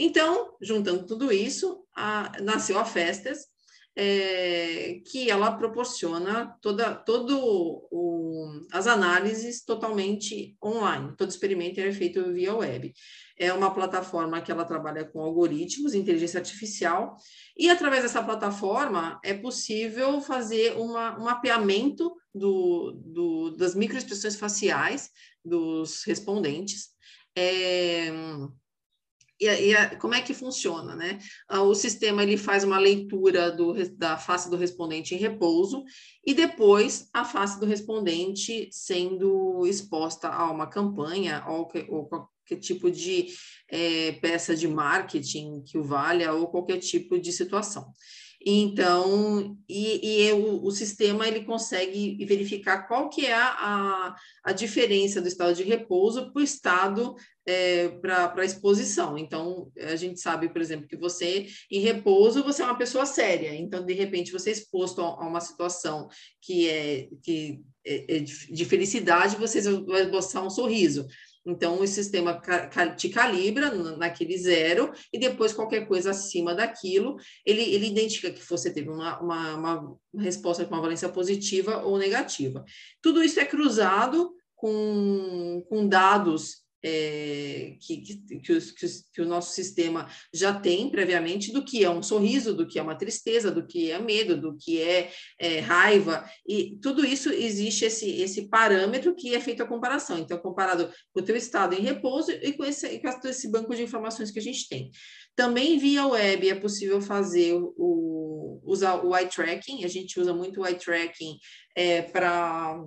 Então, 0.00 0.54
juntando 0.62 1.04
tudo 1.04 1.32
isso, 1.32 1.84
a, 1.94 2.32
nasceu 2.40 2.78
a 2.78 2.84
Festas, 2.84 3.46
é, 3.96 5.00
que 5.10 5.28
ela 5.28 5.50
proporciona 5.50 6.56
toda 6.62 6.94
todo 6.94 7.36
o, 7.90 8.60
as 8.72 8.86
análises 8.86 9.64
totalmente 9.64 10.56
online. 10.64 11.16
Todo 11.16 11.30
experimento 11.30 11.80
é 11.80 11.90
feito 11.90 12.32
via 12.32 12.54
web. 12.54 12.94
É 13.36 13.52
uma 13.52 13.74
plataforma 13.74 14.40
que 14.40 14.52
ela 14.52 14.64
trabalha 14.64 15.04
com 15.04 15.20
algoritmos, 15.20 15.94
inteligência 15.94 16.38
artificial, 16.38 17.16
e 17.56 17.68
através 17.68 18.04
dessa 18.04 18.22
plataforma 18.22 19.18
é 19.24 19.34
possível 19.34 20.20
fazer 20.20 20.76
uma, 20.76 21.18
um 21.18 21.24
mapeamento 21.24 22.14
do, 22.32 22.92
do, 23.04 23.56
das 23.56 23.74
microexpressões 23.74 24.36
faciais 24.36 25.10
dos 25.44 26.04
respondentes 26.04 26.90
É, 27.36 28.12
e, 29.40 29.46
e 29.46 29.96
como 29.96 30.14
é 30.14 30.22
que 30.22 30.34
funciona, 30.34 30.94
né? 30.96 31.18
Ah, 31.48 31.62
o 31.62 31.74
sistema 31.74 32.22
ele 32.22 32.36
faz 32.36 32.64
uma 32.64 32.78
leitura 32.78 33.50
do, 33.50 33.74
da 33.96 34.16
face 34.16 34.50
do 34.50 34.56
respondente 34.56 35.14
em 35.14 35.18
repouso 35.18 35.84
e 36.26 36.34
depois 36.34 37.08
a 37.12 37.24
face 37.24 37.58
do 37.60 37.66
respondente 37.66 38.68
sendo 38.72 39.66
exposta 39.66 40.28
a 40.28 40.50
uma 40.50 40.66
campanha 40.66 41.44
ou, 41.48 41.70
ou 41.88 42.06
qualquer 42.06 42.56
tipo 42.60 42.90
de 42.90 43.28
é, 43.70 44.12
peça 44.12 44.56
de 44.56 44.66
marketing 44.66 45.62
que 45.62 45.78
o 45.78 45.84
valha 45.84 46.32
ou 46.32 46.48
qualquer 46.48 46.78
tipo 46.78 47.18
de 47.18 47.32
situação. 47.32 47.92
Então, 48.44 49.58
e, 49.68 50.26
e 50.26 50.32
o, 50.32 50.64
o, 50.64 50.70
sistema 50.70 51.26
ele 51.26 51.44
consegue 51.44 52.24
verificar 52.24 52.86
qual 52.86 53.08
que 53.08 53.26
é 53.26 53.34
a, 53.34 54.14
a 54.44 54.52
diferença 54.52 55.20
do 55.20 55.26
estado 55.26 55.54
de 55.54 55.64
repouso 55.64 56.32
para 56.32 56.40
o 56.40 56.44
estado 56.44 57.16
é, 57.44 57.88
para 57.88 58.44
exposição. 58.44 59.18
Então, 59.18 59.72
a 59.76 59.96
gente 59.96 60.20
sabe, 60.20 60.48
por 60.50 60.60
exemplo, 60.60 60.86
que 60.86 60.96
você, 60.96 61.46
em 61.70 61.80
repouso, 61.80 62.44
você 62.44 62.62
é 62.62 62.64
uma 62.64 62.78
pessoa 62.78 63.06
séria. 63.06 63.54
Então, 63.54 63.84
de 63.84 63.92
repente, 63.92 64.30
você 64.30 64.50
é 64.50 64.52
exposto 64.52 65.00
a, 65.00 65.06
a 65.06 65.26
uma 65.26 65.40
situação 65.40 66.08
que 66.40 66.68
é, 66.68 67.08
que 67.24 67.60
é, 67.84 68.18
é 68.18 68.20
de 68.20 68.64
felicidade, 68.64 69.36
você 69.36 69.60
vai 69.82 70.02
esboçar 70.02 70.46
um 70.46 70.50
sorriso. 70.50 71.08
Então, 71.48 71.80
o 71.80 71.86
sistema 71.86 72.38
te 72.94 73.08
calibra 73.08 73.70
naquele 73.96 74.36
zero 74.36 74.92
e 75.10 75.18
depois 75.18 75.54
qualquer 75.54 75.88
coisa 75.88 76.10
acima 76.10 76.54
daquilo, 76.54 77.16
ele, 77.44 77.62
ele 77.62 77.86
identifica 77.86 78.30
que 78.30 78.46
você 78.46 78.70
teve 78.70 78.90
uma, 78.90 79.18
uma, 79.18 79.54
uma 79.56 79.98
resposta 80.18 80.66
com 80.66 80.74
uma 80.74 80.82
valência 80.82 81.08
positiva 81.08 81.78
ou 81.78 81.96
negativa. 81.96 82.66
Tudo 83.00 83.22
isso 83.22 83.40
é 83.40 83.46
cruzado 83.46 84.34
com, 84.54 85.64
com 85.70 85.88
dados 85.88 86.67
é, 86.82 87.76
que, 87.80 87.96
que, 87.98 88.40
que, 88.40 88.52
os, 88.52 88.70
que, 88.70 88.86
que, 89.12 89.22
o 89.22 89.26
nosso 89.26 89.52
sistema 89.54 90.08
já 90.32 90.58
tem 90.58 90.90
previamente 90.90 91.52
do 91.52 91.64
que 91.64 91.84
é 91.84 91.90
um 91.90 92.02
sorriso, 92.02 92.54
do 92.54 92.66
que 92.66 92.78
é 92.78 92.82
uma 92.82 92.96
tristeza, 92.96 93.50
do 93.50 93.66
que 93.66 93.90
é 93.90 93.98
medo, 93.98 94.40
do 94.40 94.56
que 94.56 94.80
é, 94.80 95.10
é 95.38 95.60
raiva, 95.60 96.28
e 96.46 96.78
tudo 96.80 97.04
isso 97.04 97.30
existe 97.30 97.84
esse, 97.84 98.08
esse 98.20 98.48
parâmetro 98.48 99.14
que 99.14 99.34
é 99.34 99.40
feito 99.40 99.62
a 99.62 99.66
comparação. 99.66 100.18
Então, 100.18 100.38
comparado 100.38 100.90
com 101.12 101.20
o 101.20 101.24
teu 101.24 101.36
estado 101.36 101.74
em 101.74 101.82
repouso 101.82 102.30
e 102.30 102.52
com 102.52 102.64
esse, 102.64 102.98
com 103.00 103.28
esse 103.28 103.50
banco 103.50 103.74
de 103.74 103.82
informações 103.82 104.30
que 104.30 104.38
a 104.38 104.42
gente 104.42 104.68
tem. 104.68 104.90
Também 105.34 105.78
via 105.78 106.06
web 106.06 106.48
é 106.48 106.54
possível 106.54 107.00
fazer 107.00 107.54
o, 107.54 108.60
usar 108.64 109.04
o 109.04 109.16
eye 109.16 109.28
tracking, 109.28 109.84
a 109.84 109.88
gente 109.88 110.18
usa 110.20 110.32
muito 110.34 110.60
o 110.60 110.66
eye 110.66 110.74
tracking 110.74 111.38
é, 111.76 112.02
para 112.02 112.82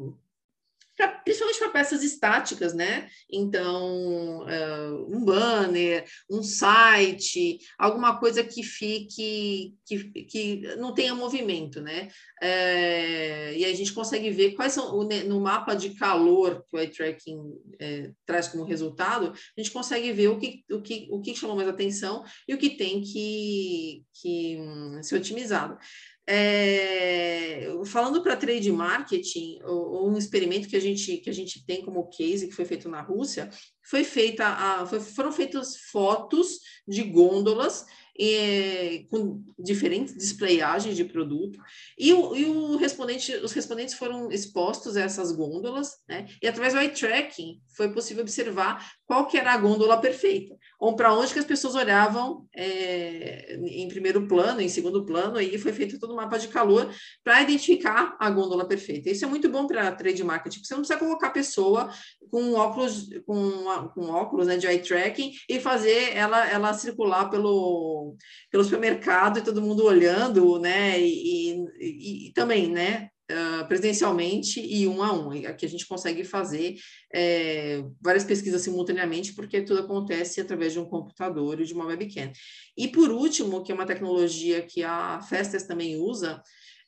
pra, 1.02 1.08
principalmente 1.08 1.60
para 1.60 1.70
peças 1.70 2.04
estáticas, 2.04 2.74
né? 2.76 3.10
Então, 3.32 4.42
uh, 4.42 5.16
um 5.16 5.26
banner, 5.26 6.06
um 6.30 6.44
site, 6.44 7.58
alguma 7.78 8.20
coisa 8.20 8.44
que 8.44 8.62
fique, 8.62 9.74
que, 9.86 10.04
que 10.26 10.76
não 10.78 10.94
tenha 10.94 11.16
movimento, 11.16 11.82
né? 11.82 12.10
É, 12.42 13.58
e 13.58 13.66
a 13.66 13.74
gente 13.74 13.94
consegue 13.94 14.30
ver 14.30 14.54
quais 14.54 14.74
são, 14.74 15.04
no 15.04 15.40
mapa 15.40 15.74
de 15.74 15.92
calor 15.96 16.64
que 16.70 16.76
o 16.76 16.80
eye 16.80 16.88
tracking 16.88 17.40
é, 17.80 18.12
traz 18.26 18.48
como 18.48 18.64
resultado, 18.64 19.34
a 19.58 19.62
gente 19.62 19.72
consegue 19.72 20.12
ver 20.12 20.28
o 20.28 20.38
que, 20.38 20.64
o 20.72 20.82
que, 20.82 21.08
o 21.10 21.22
que 21.22 21.36
chamou 21.36 21.56
mais 21.56 21.68
atenção 21.68 22.24
e 22.48 22.54
o 22.54 22.58
que 22.58 22.70
tem 22.70 23.02
que, 23.02 24.04
que 24.14 24.58
hum, 24.60 25.02
ser 25.02 25.16
otimizado. 25.16 25.78
É, 26.28 27.68
falando 27.86 28.22
para 28.22 28.36
trade 28.38 28.72
marketing, 28.72 29.60
um 29.66 30.18
experimento 30.18 30.68
que 30.68 30.76
a 30.76 30.80
gente 30.80 31.18
que 31.18 31.30
a 31.30 31.34
gente 31.34 31.66
tem 31.66 31.84
como 31.84 32.08
case 32.10 32.48
que 32.48 32.56
foi 32.56 32.64
feito 32.64 32.88
na 32.88 33.02
Rússia, 33.02 33.50
foi 33.84 34.04
feita 34.04 34.46
a, 34.46 34.86
foi, 34.86 35.00
foram 35.00 35.32
feitas 35.32 35.78
fotos 35.92 36.60
de 36.88 37.04
gôndolas 37.04 37.86
é, 38.20 39.06
com 39.10 39.44
diferentes 39.58 40.16
displayagens 40.16 40.96
de 40.96 41.06
produto, 41.06 41.58
e, 41.98 42.14
o, 42.14 42.36
e 42.36 42.46
o 42.46 42.76
respondente, 42.76 43.34
os 43.38 43.52
respondentes 43.52 43.96
foram 43.96 44.32
expostos 44.32 44.98
a 44.98 45.02
essas 45.02 45.32
gôndolas, 45.32 45.98
né? 46.08 46.28
E 46.42 46.48
através 46.48 46.74
do 46.74 46.80
eye 46.80 46.90
tracking 46.90 47.62
foi 47.76 47.92
possível 47.92 48.22
observar 48.22 48.92
qual 49.06 49.28
que 49.28 49.38
era 49.38 49.54
a 49.54 49.58
gôndola 49.58 50.00
perfeita, 50.00 50.56
ou 50.82 50.96
para 50.96 51.14
onde 51.14 51.32
que 51.32 51.38
as 51.38 51.46
pessoas 51.46 51.76
olhavam 51.76 52.48
é, 52.56 53.56
em 53.56 53.88
primeiro 53.88 54.28
plano, 54.28 54.60
em 54.60 54.68
segundo 54.68 55.06
plano, 55.06 55.38
aí 55.38 55.56
foi 55.60 55.72
feito 55.72 56.00
todo 56.00 56.12
o 56.12 56.16
mapa 56.16 56.40
de 56.40 56.48
calor 56.48 56.92
para 57.24 57.40
identificar 57.44 58.18
a 58.20 58.28
gôndola 58.32 58.68
perfeita. 58.68 59.12
Isso 59.12 59.24
é 59.24 59.28
muito 59.28 59.48
bom 59.48 59.68
para 59.68 59.92
trade 59.92 60.24
marketing, 60.24 60.58
porque 60.58 60.68
você 60.68 60.74
não 60.74 60.82
precisa 60.82 60.98
colocar 60.98 61.28
a 61.28 61.32
pessoa 61.32 61.94
com 62.32 62.54
óculos, 62.54 63.10
com, 63.28 63.90
com 63.94 64.10
óculos 64.10 64.48
né, 64.48 64.58
de 64.58 64.66
eye 64.66 64.80
tracking 64.80 65.32
e 65.48 65.60
fazer 65.60 66.18
ela, 66.18 66.50
ela 66.50 66.74
circular 66.74 67.30
pelo, 67.30 68.16
pelo 68.50 68.64
supermercado 68.64 69.38
e 69.38 69.44
todo 69.44 69.62
mundo 69.62 69.86
olhando, 69.86 70.58
né? 70.58 71.00
E, 71.00 71.64
e, 71.80 72.28
e 72.30 72.34
também, 72.34 72.68
né? 72.68 73.12
Uh, 73.32 73.66
presencialmente 73.68 74.60
e 74.60 74.86
um 74.88 75.02
a 75.02 75.14
um. 75.14 75.30
Aqui 75.48 75.66
a 75.66 75.70
gente 75.70 75.88
consegue 75.88 76.24
fazer 76.26 76.76
é, 77.14 77.82
várias 78.02 78.26
pesquisas 78.26 78.62
simultaneamente, 78.62 79.34
porque 79.34 79.62
tudo 79.62 79.80
acontece 79.80 80.42
através 80.42 80.74
de 80.74 80.80
um 80.80 80.86
computador 80.86 81.62
e 81.62 81.66
de 81.66 81.74
uma 81.74 81.86
webcam. 81.86 82.30
E 82.76 82.90
por 82.90 83.10
último, 83.10 83.64
que 83.64 83.72
é 83.72 83.76
uma 83.76 83.86
tecnologia 83.86 84.62
que 84.64 84.84
a 84.84 85.22
Festas 85.22 85.64
também 85.64 85.96
usa, 85.96 86.42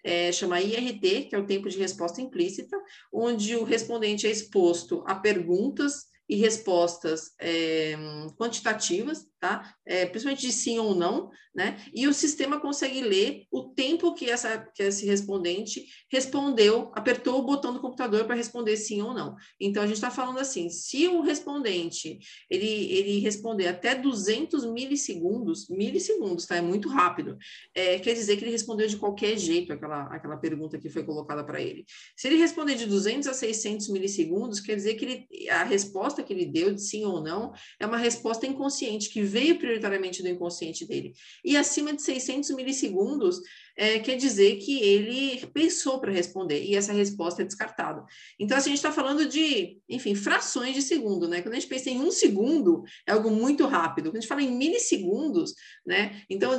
é, 0.03 0.31
chama 0.33 0.59
IRT, 0.59 1.29
que 1.29 1.35
é 1.35 1.39
o 1.39 1.45
tempo 1.45 1.69
de 1.69 1.77
resposta 1.77 2.21
implícita, 2.21 2.77
onde 3.11 3.55
o 3.55 3.63
respondente 3.63 4.27
é 4.27 4.31
exposto 4.31 5.01
a 5.07 5.15
perguntas 5.15 6.12
e 6.27 6.35
respostas 6.35 7.31
é, 7.39 7.95
quantitativas, 8.37 9.27
tá? 9.39 9.75
É, 9.85 10.05
principalmente 10.05 10.47
de 10.47 10.53
sim 10.53 10.79
ou 10.79 10.95
não, 10.95 11.29
né? 11.53 11.77
E 11.93 12.07
o 12.07 12.13
sistema 12.13 12.59
consegue 12.59 13.01
ler 13.01 13.43
o 13.51 13.63
tempo 13.63 14.13
que, 14.13 14.29
essa, 14.29 14.57
que 14.73 14.81
esse 14.81 15.05
respondente 15.05 15.85
respondeu, 16.09 16.91
apertou 16.95 17.39
o 17.39 17.43
botão 17.43 17.73
do 17.73 17.81
computador 17.81 18.25
para 18.25 18.35
responder 18.35 18.77
sim 18.77 19.01
ou 19.01 19.13
não. 19.13 19.35
Então, 19.59 19.83
a 19.83 19.85
gente 19.85 19.97
está 19.97 20.09
falando 20.09 20.39
assim, 20.39 20.69
se 20.69 21.07
o 21.09 21.21
respondente, 21.21 22.19
ele, 22.49 22.65
ele 22.65 23.19
responder 23.19 23.67
até 23.67 23.93
200 23.93 24.65
milissegundos, 24.65 25.67
milissegundos, 25.69 26.45
tá? 26.45 26.55
É 26.55 26.61
muito 26.61 26.87
rápido, 26.87 27.37
é, 27.75 27.99
quer 27.99 28.13
dizer 28.13 28.37
que 28.37 28.45
ele 28.45 28.51
respondeu 28.51 28.87
de 28.87 28.97
qualquer 28.97 29.37
jeito 29.37 29.73
aquela, 29.73 30.03
aquela 30.05 30.37
pergunta 30.37 30.79
que 30.79 30.89
foi 30.89 31.03
colocada 31.03 31.43
para 31.43 31.61
ele. 31.61 31.85
Se 32.15 32.27
ele 32.27 32.37
responder 32.37 32.75
de 32.75 32.85
200 32.85 33.27
a 33.27 33.33
600 33.33 33.89
milissegundos, 33.89 34.61
quer 34.61 34.75
dizer 34.75 34.95
que 34.95 35.05
ele, 35.05 35.49
a 35.49 35.65
resposta 36.13 36.23
que 36.23 36.33
ele 36.33 36.45
deu 36.45 36.73
de 36.73 36.81
sim 36.81 37.03
ou 37.05 37.21
não 37.21 37.53
é 37.79 37.85
uma 37.85 37.97
resposta 37.97 38.45
inconsciente, 38.45 39.09
que 39.09 39.21
veio 39.21 39.57
prioritariamente 39.57 40.21
do 40.21 40.29
inconsciente 40.29 40.85
dele. 40.85 41.13
E 41.43 41.57
acima 41.57 41.93
de 41.93 42.01
600 42.01 42.51
milissegundos 42.51 43.41
é, 43.75 43.99
quer 43.99 44.15
dizer 44.15 44.57
que 44.57 44.79
ele 44.79 45.47
pensou 45.47 45.99
para 45.99 46.11
responder 46.11 46.63
e 46.63 46.75
essa 46.75 46.93
resposta 46.93 47.41
é 47.41 47.45
descartada. 47.45 48.05
Então, 48.39 48.55
assim, 48.55 48.69
a 48.69 48.75
gente 48.75 48.85
está 48.85 48.91
falando 48.91 49.27
de, 49.27 49.79
enfim, 49.89 50.13
frações 50.13 50.75
de 50.75 50.81
segundo, 50.81 51.27
né? 51.27 51.41
Quando 51.41 51.55
a 51.55 51.59
gente 51.59 51.69
pensa 51.69 51.89
em 51.89 51.99
um 51.99 52.11
segundo, 52.11 52.83
é 53.07 53.11
algo 53.11 53.31
muito 53.31 53.65
rápido. 53.65 54.09
Quando 54.09 54.17
a 54.17 54.19
gente 54.21 54.29
fala 54.29 54.43
em 54.43 54.55
milissegundos, 54.55 55.55
né? 55.85 56.21
Então, 56.29 56.51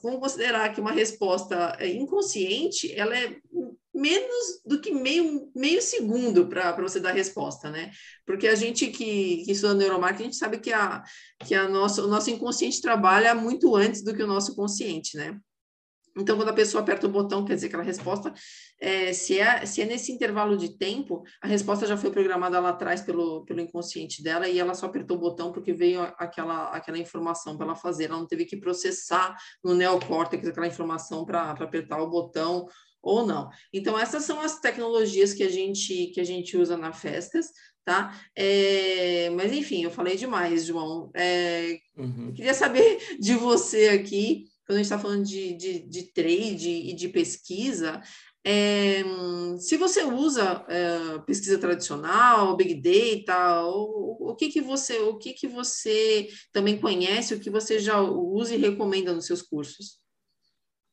vamos 0.00 0.20
considerar 0.20 0.72
que 0.72 0.80
uma 0.80 0.92
resposta 0.92 1.76
é, 1.80 1.88
inconsciente, 1.88 2.92
ela 2.92 3.18
é 3.18 3.36
menos 3.94 4.60
do 4.64 4.80
que 4.80 4.92
meio, 4.92 5.50
meio 5.54 5.82
segundo 5.82 6.46
para 6.46 6.72
você 6.80 7.00
dar 7.00 7.12
resposta, 7.12 7.70
né? 7.70 7.90
Porque 8.24 8.46
a 8.46 8.54
gente 8.54 8.86
que, 8.88 9.44
que 9.44 9.52
estuda 9.52 9.74
neuromarketing, 9.74 10.22
a 10.22 10.26
gente 10.26 10.36
sabe 10.36 10.58
que, 10.58 10.72
a, 10.72 11.02
que 11.46 11.54
a 11.54 11.68
nossa, 11.68 12.02
o 12.02 12.08
nosso 12.08 12.30
inconsciente 12.30 12.80
trabalha 12.80 13.34
muito 13.34 13.74
antes 13.74 14.02
do 14.02 14.14
que 14.14 14.22
o 14.22 14.26
nosso 14.26 14.54
consciente, 14.54 15.16
né? 15.16 15.38
Então, 16.16 16.36
quando 16.36 16.48
a 16.48 16.54
pessoa 16.54 16.82
aperta 16.82 17.06
o 17.06 17.10
botão, 17.10 17.44
quer 17.44 17.54
dizer 17.54 17.68
que 17.68 17.76
a 17.76 17.82
resposta, 17.82 18.32
é, 18.80 19.12
se, 19.12 19.38
é, 19.38 19.64
se 19.64 19.80
é 19.80 19.86
nesse 19.86 20.10
intervalo 20.10 20.56
de 20.56 20.76
tempo, 20.76 21.22
a 21.40 21.46
resposta 21.46 21.86
já 21.86 21.96
foi 21.96 22.10
programada 22.10 22.58
lá 22.58 22.70
atrás 22.70 23.00
pelo, 23.00 23.44
pelo 23.44 23.60
inconsciente 23.60 24.22
dela 24.22 24.48
e 24.48 24.58
ela 24.58 24.74
só 24.74 24.86
apertou 24.86 25.16
o 25.16 25.20
botão 25.20 25.52
porque 25.52 25.72
veio 25.72 26.02
aquela, 26.18 26.70
aquela 26.70 26.98
informação 26.98 27.56
para 27.56 27.66
ela 27.66 27.76
fazer. 27.76 28.06
Ela 28.06 28.18
não 28.18 28.26
teve 28.26 28.44
que 28.44 28.56
processar 28.56 29.36
no 29.62 29.72
neocórtex 29.72 30.48
aquela 30.48 30.66
informação 30.66 31.24
para 31.24 31.52
apertar 31.52 32.02
o 32.02 32.10
botão 32.10 32.66
ou 33.02 33.26
não. 33.26 33.50
Então, 33.72 33.98
essas 33.98 34.24
são 34.24 34.40
as 34.40 34.60
tecnologias 34.60 35.32
que 35.32 35.42
a 35.42 35.48
gente, 35.48 36.06
que 36.08 36.20
a 36.20 36.24
gente 36.24 36.56
usa 36.56 36.76
na 36.76 36.92
Festas, 36.92 37.48
tá? 37.84 38.18
É, 38.36 39.30
mas, 39.30 39.52
enfim, 39.52 39.82
eu 39.84 39.90
falei 39.90 40.16
demais, 40.16 40.66
João. 40.66 41.10
É, 41.14 41.78
uhum. 41.96 42.32
Queria 42.34 42.54
saber 42.54 42.98
de 43.18 43.34
você 43.34 43.88
aqui, 43.88 44.44
quando 44.66 44.76
a 44.76 44.82
gente 44.82 44.92
está 44.92 44.98
falando 44.98 45.24
de, 45.24 45.54
de, 45.54 45.78
de, 45.80 46.12
trade 46.12 46.70
e 46.70 46.92
de 46.92 47.08
pesquisa, 47.08 48.00
é, 48.44 49.02
se 49.58 49.76
você 49.76 50.02
usa 50.04 50.64
é, 50.68 51.18
pesquisa 51.26 51.58
tradicional, 51.58 52.56
big 52.56 52.74
data, 52.74 53.64
o, 53.64 54.30
o 54.30 54.34
que 54.34 54.48
que 54.48 54.60
você, 54.60 54.98
o 55.00 55.18
que 55.18 55.32
que 55.32 55.46
você 55.46 56.28
também 56.52 56.78
conhece, 56.78 57.34
o 57.34 57.40
que 57.40 57.50
você 57.50 57.78
já 57.78 58.00
usa 58.00 58.54
e 58.54 58.58
recomenda 58.58 59.12
nos 59.12 59.26
seus 59.26 59.42
cursos? 59.42 59.98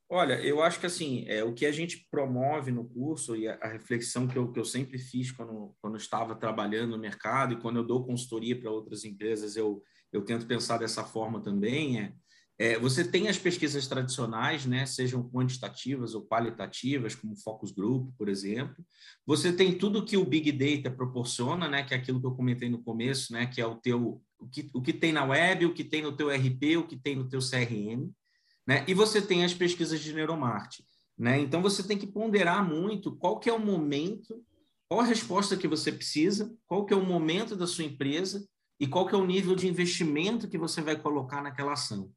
Olha, 0.10 0.36
eu 0.42 0.62
acho 0.62 0.80
que 0.80 0.86
assim, 0.86 1.26
é, 1.28 1.44
o 1.44 1.54
que 1.54 1.66
a 1.66 1.72
gente 1.72 2.08
promove 2.10 2.72
no 2.72 2.88
curso 2.88 3.36
e 3.36 3.48
a, 3.48 3.56
a 3.56 3.68
reflexão 3.68 4.26
que 4.26 4.38
eu, 4.38 4.52
que 4.52 4.60
eu 4.60 4.64
sempre 4.64 4.98
fiz 4.98 5.32
quando, 5.32 5.76
quando 5.82 5.98
estava 5.98 6.34
trabalhando 6.34 6.92
no 6.92 6.98
mercado 6.98 7.54
e 7.54 7.60
quando 7.60 7.78
eu 7.78 7.84
dou 7.84 8.06
consultoria 8.06 8.58
para 8.58 8.72
outras 8.72 9.04
empresas, 9.04 9.58
eu, 9.58 9.84
eu 10.14 10.24
tento 10.24 10.48
pensar 10.48 10.78
dessa 10.78 11.04
forma 11.04 11.42
também, 11.42 12.00
é, 12.00 12.14
é, 12.60 12.80
você 12.80 13.04
tem 13.04 13.28
as 13.28 13.38
pesquisas 13.38 13.86
tradicionais, 13.86 14.66
né, 14.66 14.86
sejam 14.86 15.30
quantitativas 15.30 16.16
ou 16.16 16.26
qualitativas, 16.26 17.14
como 17.14 17.36
Focus 17.36 17.72
Group, 17.72 18.10
por 18.18 18.28
exemplo. 18.28 18.84
Você 19.28 19.54
tem 19.54 19.78
tudo 19.78 20.04
que 20.04 20.18
o 20.18 20.26
Big 20.26 20.52
Data 20.52 20.90
proporciona, 20.90 21.68
né, 21.68 21.84
que 21.84 21.94
é 21.94 21.98
aquilo 21.98 22.20
que 22.20 22.26
eu 22.26 22.36
comentei 22.36 22.68
no 22.68 22.82
começo, 22.82 23.32
né, 23.32 23.46
que 23.46 23.62
é 23.62 23.66
o 23.66 23.76
teu 23.76 24.22
o 24.40 24.48
que, 24.48 24.70
o 24.72 24.82
que 24.82 24.94
tem 24.94 25.12
na 25.12 25.26
web, 25.26 25.66
o 25.66 25.74
que 25.74 25.84
tem 25.84 26.04
no 26.04 26.16
teu 26.16 26.30
RP, 26.30 26.78
o 26.78 26.88
que 26.88 26.96
tem 26.96 27.16
no 27.16 27.28
teu 27.28 27.40
CRM. 27.40 28.12
Né? 28.67 28.83
E 28.88 28.93
você 28.93 29.21
tem 29.21 29.45
as 29.45 29.53
pesquisas 29.53 30.00
de 30.01 30.13
neuromarketing. 30.13 30.83
Né? 31.17 31.39
Então, 31.39 31.62
você 31.62 31.81
tem 31.81 31.97
que 31.97 32.05
ponderar 32.05 32.67
muito 32.67 33.15
qual 33.15 33.39
que 33.39 33.50
é 33.50 33.53
o 33.53 33.59
momento, 33.59 34.43
qual 34.88 35.00
a 35.00 35.05
resposta 35.05 35.55
que 35.55 35.67
você 35.67 35.91
precisa, 35.91 36.53
qual 36.67 36.86
que 36.86 36.93
é 36.93 36.97
o 36.97 37.05
momento 37.05 37.55
da 37.55 37.65
sua 37.65 37.86
empresa 37.86 38.45
e 38.79 38.86
qual 38.86 39.07
que 39.07 39.15
é 39.15 39.17
o 39.17 39.25
nível 39.25 39.55
de 39.55 39.67
investimento 39.67 40.47
que 40.47 40.57
você 40.57 40.81
vai 40.81 40.95
colocar 40.95 41.41
naquela 41.41 41.74
ação. 41.74 42.12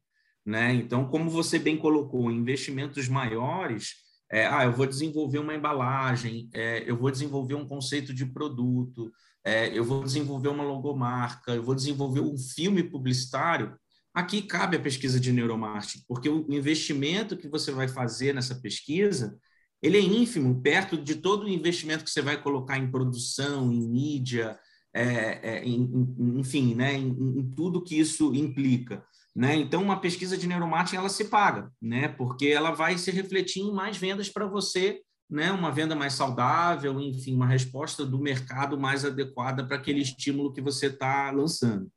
Né? 0.45 0.73
Então, 0.73 1.07
como 1.07 1.29
você 1.29 1.57
bem 1.57 1.77
colocou, 1.77 2.29
investimentos 2.29 3.07
maiores, 3.07 3.95
é, 4.31 4.45
ah, 4.45 4.63
eu 4.63 4.71
vou 4.71 4.85
desenvolver 4.85 5.39
uma 5.39 5.55
embalagem, 5.55 6.49
é, 6.53 6.89
eu 6.89 6.95
vou 6.95 7.11
desenvolver 7.11 7.55
um 7.55 7.67
conceito 7.67 8.13
de 8.13 8.25
produto, 8.25 9.11
é, 9.43 9.75
eu 9.77 9.83
vou 9.83 10.03
desenvolver 10.03 10.49
uma 10.49 10.63
logomarca, 10.63 11.53
eu 11.53 11.63
vou 11.63 11.75
desenvolver 11.75 12.21
um 12.21 12.37
filme 12.37 12.83
publicitário, 12.83 13.75
Aqui 14.13 14.41
cabe 14.41 14.75
a 14.75 14.81
pesquisa 14.81 15.19
de 15.19 15.31
neuromarketing, 15.31 16.03
porque 16.07 16.27
o 16.27 16.45
investimento 16.49 17.37
que 17.37 17.47
você 17.47 17.71
vai 17.71 17.87
fazer 17.87 18.33
nessa 18.33 18.55
pesquisa, 18.55 19.37
ele 19.81 19.97
é 19.97 20.01
ínfimo, 20.01 20.61
perto 20.61 20.97
de 20.97 21.15
todo 21.15 21.43
o 21.43 21.49
investimento 21.49 22.03
que 22.03 22.09
você 22.09 22.21
vai 22.21 22.41
colocar 22.41 22.77
em 22.77 22.91
produção, 22.91 23.71
em 23.71 23.87
mídia, 23.87 24.59
é, 24.93 25.39
é, 25.41 25.63
em, 25.63 25.89
enfim, 26.37 26.75
né, 26.75 26.93
em, 26.93 27.07
em, 27.07 27.51
tudo 27.55 27.83
que 27.83 27.97
isso 27.97 28.35
implica. 28.35 29.03
Né? 29.33 29.55
Então, 29.55 29.81
uma 29.81 29.99
pesquisa 30.01 30.37
de 30.37 30.45
neuromarketing, 30.45 30.97
ela 30.97 31.09
se 31.09 31.25
paga, 31.25 31.71
né? 31.81 32.09
porque 32.09 32.47
ela 32.47 32.71
vai 32.71 32.97
se 32.97 33.11
refletir 33.11 33.61
em 33.61 33.73
mais 33.73 33.95
vendas 33.95 34.27
para 34.27 34.45
você, 34.45 35.01
né? 35.29 35.53
uma 35.53 35.71
venda 35.71 35.95
mais 35.95 36.13
saudável, 36.13 36.99
enfim, 36.99 37.33
uma 37.33 37.47
resposta 37.47 38.05
do 38.05 38.19
mercado 38.19 38.77
mais 38.77 39.05
adequada 39.05 39.65
para 39.65 39.77
aquele 39.77 40.01
estímulo 40.01 40.51
que 40.51 40.59
você 40.59 40.87
está 40.87 41.31
lançando. 41.31 41.89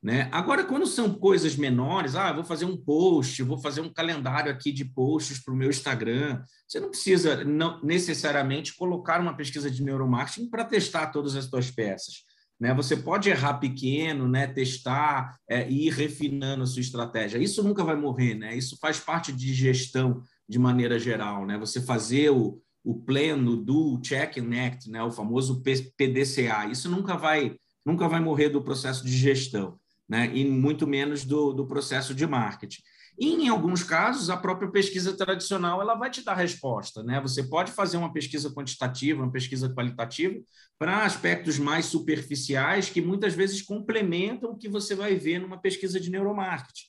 Né? 0.00 0.28
Agora, 0.30 0.62
quando 0.62 0.86
são 0.86 1.12
coisas 1.12 1.56
menores, 1.56 2.14
ah, 2.14 2.32
vou 2.32 2.44
fazer 2.44 2.64
um 2.64 2.76
post, 2.76 3.42
vou 3.42 3.58
fazer 3.58 3.80
um 3.80 3.92
calendário 3.92 4.50
aqui 4.50 4.70
de 4.70 4.84
posts 4.84 5.42
para 5.42 5.52
o 5.52 5.56
meu 5.56 5.70
Instagram, 5.70 6.40
você 6.66 6.78
não 6.78 6.88
precisa 6.88 7.44
não, 7.44 7.82
necessariamente 7.82 8.76
colocar 8.76 9.20
uma 9.20 9.36
pesquisa 9.36 9.68
de 9.68 9.82
neuromarketing 9.82 10.48
para 10.48 10.64
testar 10.64 11.08
todas 11.08 11.34
as 11.34 11.46
suas 11.46 11.70
peças. 11.70 12.22
Né? 12.60 12.72
Você 12.74 12.96
pode 12.96 13.28
errar 13.28 13.54
pequeno, 13.54 14.28
né? 14.28 14.46
testar 14.46 15.36
é, 15.48 15.68
e 15.68 15.88
ir 15.88 15.92
refinando 15.92 16.62
a 16.62 16.66
sua 16.66 16.80
estratégia. 16.80 17.38
Isso 17.38 17.60
nunca 17.64 17.82
vai 17.82 17.96
morrer, 17.96 18.34
né? 18.34 18.56
isso 18.56 18.78
faz 18.80 19.00
parte 19.00 19.32
de 19.32 19.52
gestão 19.52 20.22
de 20.48 20.60
maneira 20.60 20.96
geral. 20.96 21.44
Né? 21.44 21.58
Você 21.58 21.80
fazer 21.80 22.30
o, 22.30 22.60
o 22.84 22.94
pleno 22.94 23.56
do 23.56 24.00
check 24.00 24.38
and 24.38 24.66
act, 24.66 24.88
né? 24.88 25.02
o 25.02 25.10
famoso 25.10 25.60
PDCA, 25.60 26.66
isso 26.70 26.88
nunca 26.88 27.16
vai, 27.16 27.56
nunca 27.84 28.06
vai 28.06 28.20
morrer 28.20 28.48
do 28.48 28.62
processo 28.62 29.04
de 29.04 29.16
gestão 29.16 29.76
né? 30.08 30.30
e 30.34 30.44
muito 30.44 30.86
menos 30.86 31.24
do, 31.24 31.52
do 31.52 31.66
processo 31.66 32.14
de 32.14 32.26
marketing. 32.26 32.82
E, 33.18 33.34
em 33.34 33.48
alguns 33.48 33.82
casos, 33.82 34.30
a 34.30 34.36
própria 34.36 34.70
pesquisa 34.70 35.12
tradicional 35.12 35.82
ela 35.82 35.96
vai 35.96 36.08
te 36.08 36.22
dar 36.22 36.34
resposta. 36.34 37.02
Né? 37.02 37.20
Você 37.20 37.42
pode 37.42 37.72
fazer 37.72 37.96
uma 37.96 38.12
pesquisa 38.12 38.48
quantitativa, 38.54 39.22
uma 39.22 39.32
pesquisa 39.32 39.68
qualitativa, 39.74 40.40
para 40.78 41.04
aspectos 41.04 41.58
mais 41.58 41.86
superficiais 41.86 42.88
que 42.88 43.00
muitas 43.00 43.34
vezes 43.34 43.60
complementam 43.60 44.52
o 44.52 44.56
que 44.56 44.68
você 44.68 44.94
vai 44.94 45.16
ver 45.16 45.40
numa 45.40 45.58
pesquisa 45.58 45.98
de 45.98 46.10
neuromarketing. 46.10 46.86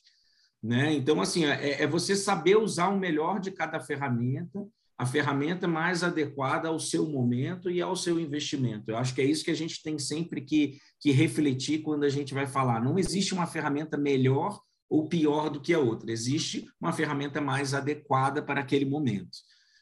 Né? 0.62 0.92
Então, 0.92 1.20
assim, 1.20 1.46
é, 1.46 1.82
é 1.82 1.86
você 1.86 2.14
saber 2.14 2.56
usar 2.56 2.88
o 2.88 2.98
melhor 2.98 3.40
de 3.40 3.50
cada 3.50 3.80
ferramenta 3.80 4.64
a 5.00 5.06
ferramenta 5.06 5.66
mais 5.66 6.04
adequada 6.04 6.68
ao 6.68 6.78
seu 6.78 7.08
momento 7.08 7.70
e 7.70 7.80
ao 7.80 7.96
seu 7.96 8.20
investimento. 8.20 8.90
Eu 8.90 8.98
acho 8.98 9.14
que 9.14 9.22
é 9.22 9.24
isso 9.24 9.42
que 9.42 9.50
a 9.50 9.56
gente 9.56 9.82
tem 9.82 9.98
sempre 9.98 10.42
que, 10.42 10.76
que 11.00 11.10
refletir 11.10 11.78
quando 11.78 12.04
a 12.04 12.08
gente 12.10 12.34
vai 12.34 12.46
falar. 12.46 12.84
Não 12.84 12.98
existe 12.98 13.32
uma 13.32 13.46
ferramenta 13.46 13.96
melhor 13.96 14.60
ou 14.90 15.08
pior 15.08 15.48
do 15.48 15.58
que 15.58 15.72
a 15.72 15.78
outra, 15.78 16.12
existe 16.12 16.66
uma 16.78 16.92
ferramenta 16.92 17.40
mais 17.40 17.72
adequada 17.72 18.42
para 18.42 18.60
aquele 18.60 18.84
momento. 18.84 19.38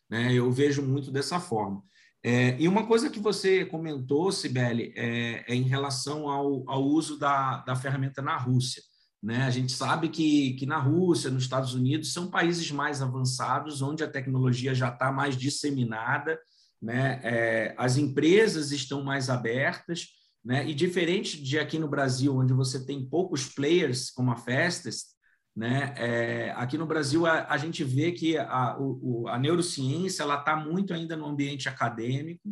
Né? 0.09 0.33
Eu 0.33 0.53
vejo 0.53 0.83
muito 0.83 1.11
dessa 1.11 1.41
forma. 1.41 1.83
É, 2.23 2.57
e 2.57 2.69
uma 2.69 2.87
coisa 2.87 3.11
que 3.11 3.19
você 3.19 3.65
comentou, 3.65 4.31
Sibeli, 4.31 4.93
é, 4.95 5.45
é 5.49 5.53
em 5.53 5.63
relação 5.63 6.29
ao, 6.29 6.63
ao 6.71 6.85
uso 6.85 7.19
da, 7.19 7.57
da 7.63 7.75
ferramenta 7.75 8.23
na 8.23 8.37
Rússia. 8.37 8.85
Né? 9.23 9.43
A 9.43 9.51
gente 9.51 9.73
sabe 9.73 10.09
que, 10.09 10.55
que 10.55 10.67
na 10.67 10.79
Rússia, 10.79 11.31
nos 11.31 11.43
Estados 11.43 11.75
Unidos, 11.75 12.13
são 12.13 12.31
países 12.31 12.71
mais 12.71 13.03
avançados, 13.03 13.83
onde 13.83 14.05
a 14.05 14.11
tecnologia 14.11 14.75
já 14.75 14.89
está 14.89 15.11
mais 15.11 15.37
disseminada, 15.37 16.39
né? 16.81 17.21
É, 17.25 17.75
as 17.77 17.97
empresas 17.97 18.71
estão 18.71 19.03
mais 19.03 19.29
abertas, 19.29 20.07
né? 20.45 20.65
e 20.67 20.73
diferente 20.73 21.43
de 21.43 21.59
aqui 21.59 21.79
no 21.79 21.89
Brasil, 21.89 22.37
onde 22.37 22.53
você 22.53 22.87
tem 22.87 23.05
poucos 23.05 23.47
players, 23.49 24.11
como 24.11 24.31
a 24.31 24.37
Festas, 24.37 25.07
né? 25.55 25.93
É, 25.97 26.51
aqui 26.57 26.79
no 26.79 26.87
Brasil, 26.87 27.27
a, 27.27 27.47
a, 27.49 27.57
gente 27.59 27.83
vê 27.83 28.13
que 28.13 28.39
a, 28.39 28.77
o, 28.79 29.27
a 29.27 29.37
neurociência 29.37 30.23
está 30.23 30.55
muito 30.55 30.95
ainda 30.95 31.17
no 31.17 31.27
ambiente 31.27 31.69
acadêmico, 31.69 32.49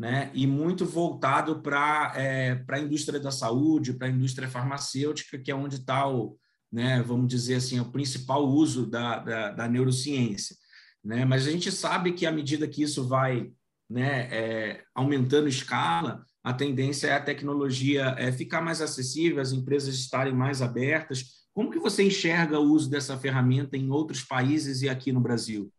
né, 0.00 0.30
e 0.32 0.46
muito 0.46 0.86
voltado 0.86 1.60
para 1.60 2.14
é, 2.16 2.64
a 2.66 2.78
indústria 2.78 3.20
da 3.20 3.30
saúde, 3.30 3.92
para 3.92 4.06
a 4.06 4.10
indústria 4.10 4.48
farmacêutica, 4.48 5.38
que 5.38 5.50
é 5.50 5.54
onde 5.54 5.76
está 5.76 6.08
o, 6.08 6.38
né, 6.72 7.02
vamos 7.02 7.28
dizer 7.28 7.56
assim, 7.56 7.78
o 7.80 7.92
principal 7.92 8.48
uso 8.48 8.86
da, 8.86 9.18
da, 9.18 9.50
da, 9.50 9.68
neurociência. 9.68 10.56
Né? 11.04 11.26
Mas 11.26 11.46
a 11.46 11.50
gente 11.50 11.70
sabe 11.70 12.12
que 12.12 12.24
à 12.24 12.32
medida 12.32 12.66
que 12.66 12.82
isso 12.82 13.06
vai 13.06 13.52
né, 13.90 14.22
é, 14.32 14.84
aumentando 14.94 15.46
escala, 15.46 16.24
a 16.42 16.54
tendência 16.54 17.08
é 17.08 17.12
a 17.12 17.22
tecnologia 17.22 18.14
é, 18.16 18.32
ficar 18.32 18.62
mais 18.62 18.80
acessível, 18.80 19.38
as 19.38 19.52
empresas 19.52 19.94
estarem 19.96 20.32
mais 20.32 20.62
abertas. 20.62 21.44
Como 21.52 21.70
que 21.70 21.78
você 21.78 22.02
enxerga 22.02 22.58
o 22.58 22.72
uso 22.72 22.88
dessa 22.88 23.18
ferramenta 23.18 23.76
em 23.76 23.90
outros 23.90 24.22
países 24.22 24.80
e 24.80 24.88
aqui 24.88 25.12
no 25.12 25.20
Brasil? 25.20 25.70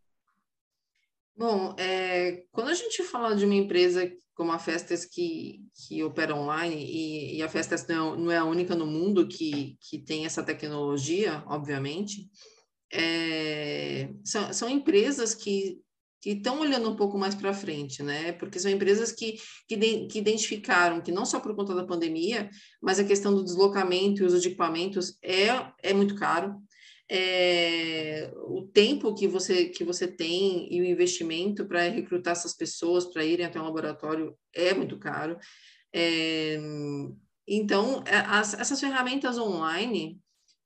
Bom, 1.42 1.74
é, 1.76 2.44
quando 2.52 2.68
a 2.68 2.74
gente 2.76 3.02
fala 3.02 3.36
de 3.36 3.46
uma 3.46 3.56
empresa 3.56 4.08
como 4.36 4.52
a 4.52 4.60
Festas 4.60 5.06
que, 5.06 5.66
que 5.74 6.04
opera 6.04 6.36
online, 6.36 6.76
e, 6.76 7.38
e 7.38 7.42
a 7.42 7.50
Festas 7.50 7.88
não, 7.88 8.16
não, 8.16 8.32
é 8.32 8.38
a 8.38 8.46
única 8.46 8.76
no 8.76 8.86
mundo 8.86 9.28
que, 9.28 9.76
que 9.82 9.98
tem 9.98 10.24
essa 10.24 10.44
tecnologia, 10.44 11.44
obviamente, 11.48 12.30
é, 12.94 14.12
são, 14.24 14.54
são 14.54 14.70
empresas 14.70 15.34
que 15.34 15.82
que 16.22 16.34
estão 16.34 16.60
olhando 16.60 16.88
um 16.88 16.96
pouco 16.96 17.18
mais 17.18 17.34
para 17.34 17.52
frente, 17.52 18.04
né? 18.04 18.32
Porque 18.34 18.60
são 18.60 18.70
empresas 18.70 19.12
que, 19.12 19.40
que, 19.68 19.76
de, 19.76 20.06
que, 20.06 20.20
identificaram 20.20 21.02
que 21.02 21.12
não 21.12 21.26
só 21.26 21.40
por 21.40 21.56
conta 21.56 21.74
da 21.74 21.84
pandemia, 21.84 22.48
mas 22.80 23.00
a 23.00 23.04
questão 23.04 23.34
do 23.34 23.44
deslocamento 23.44 24.22
e 24.22 24.26
uso 24.28 24.40
de 24.40 24.50
equipamentos 24.50 25.18
é, 25.24 25.48
é 25.82 25.92
muito 25.92 26.14
caro 26.14 26.62
é, 27.14 28.32
o 28.38 28.62
tempo 28.62 29.14
que 29.14 29.28
você, 29.28 29.66
que 29.66 29.84
você 29.84 30.08
tem 30.08 30.74
e 30.74 30.80
o 30.80 30.86
investimento 30.86 31.66
para 31.66 31.90
recrutar 31.90 32.32
essas 32.32 32.56
pessoas 32.56 33.06
para 33.06 33.26
irem 33.26 33.46
até 33.46 33.60
um 33.60 33.66
laboratório 33.66 34.34
é 34.56 34.74
muito 34.74 34.98
caro. 34.98 35.38
É, 35.94 36.58
então, 37.46 38.02
é, 38.08 38.16
as, 38.16 38.54
essas 38.54 38.80
ferramentas 38.80 39.38
online, 39.38 40.22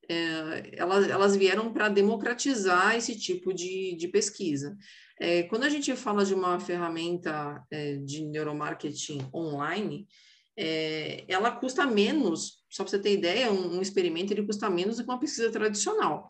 é, 0.08 0.70
elas, 0.74 1.08
elas 1.08 1.36
vieram 1.36 1.72
para 1.72 1.88
democratizar 1.88 2.94
esse 2.94 3.18
tipo 3.18 3.52
de, 3.52 3.96
de 3.96 4.06
pesquisa. 4.06 4.78
É, 5.18 5.42
quando 5.44 5.64
a 5.64 5.68
gente 5.68 5.96
fala 5.96 6.24
de 6.24 6.32
uma 6.32 6.60
ferramenta 6.60 7.60
é, 7.72 7.96
de 7.96 8.24
neuromarketing 8.24 9.28
online, 9.34 10.06
ela 11.28 11.50
custa 11.50 11.84
menos, 11.84 12.64
só 12.76 12.84
para 12.84 12.90
você 12.90 12.98
ter 12.98 13.14
ideia, 13.14 13.50
um, 13.50 13.78
um, 13.78 13.82
experimento 13.82 14.32
ele 14.32 14.44
custa 14.44 14.68
menos 14.68 14.96
do 14.98 15.04
que 15.04 15.10
uma 15.10 15.18
pesquisa 15.18 15.50
tradicional. 15.50 16.28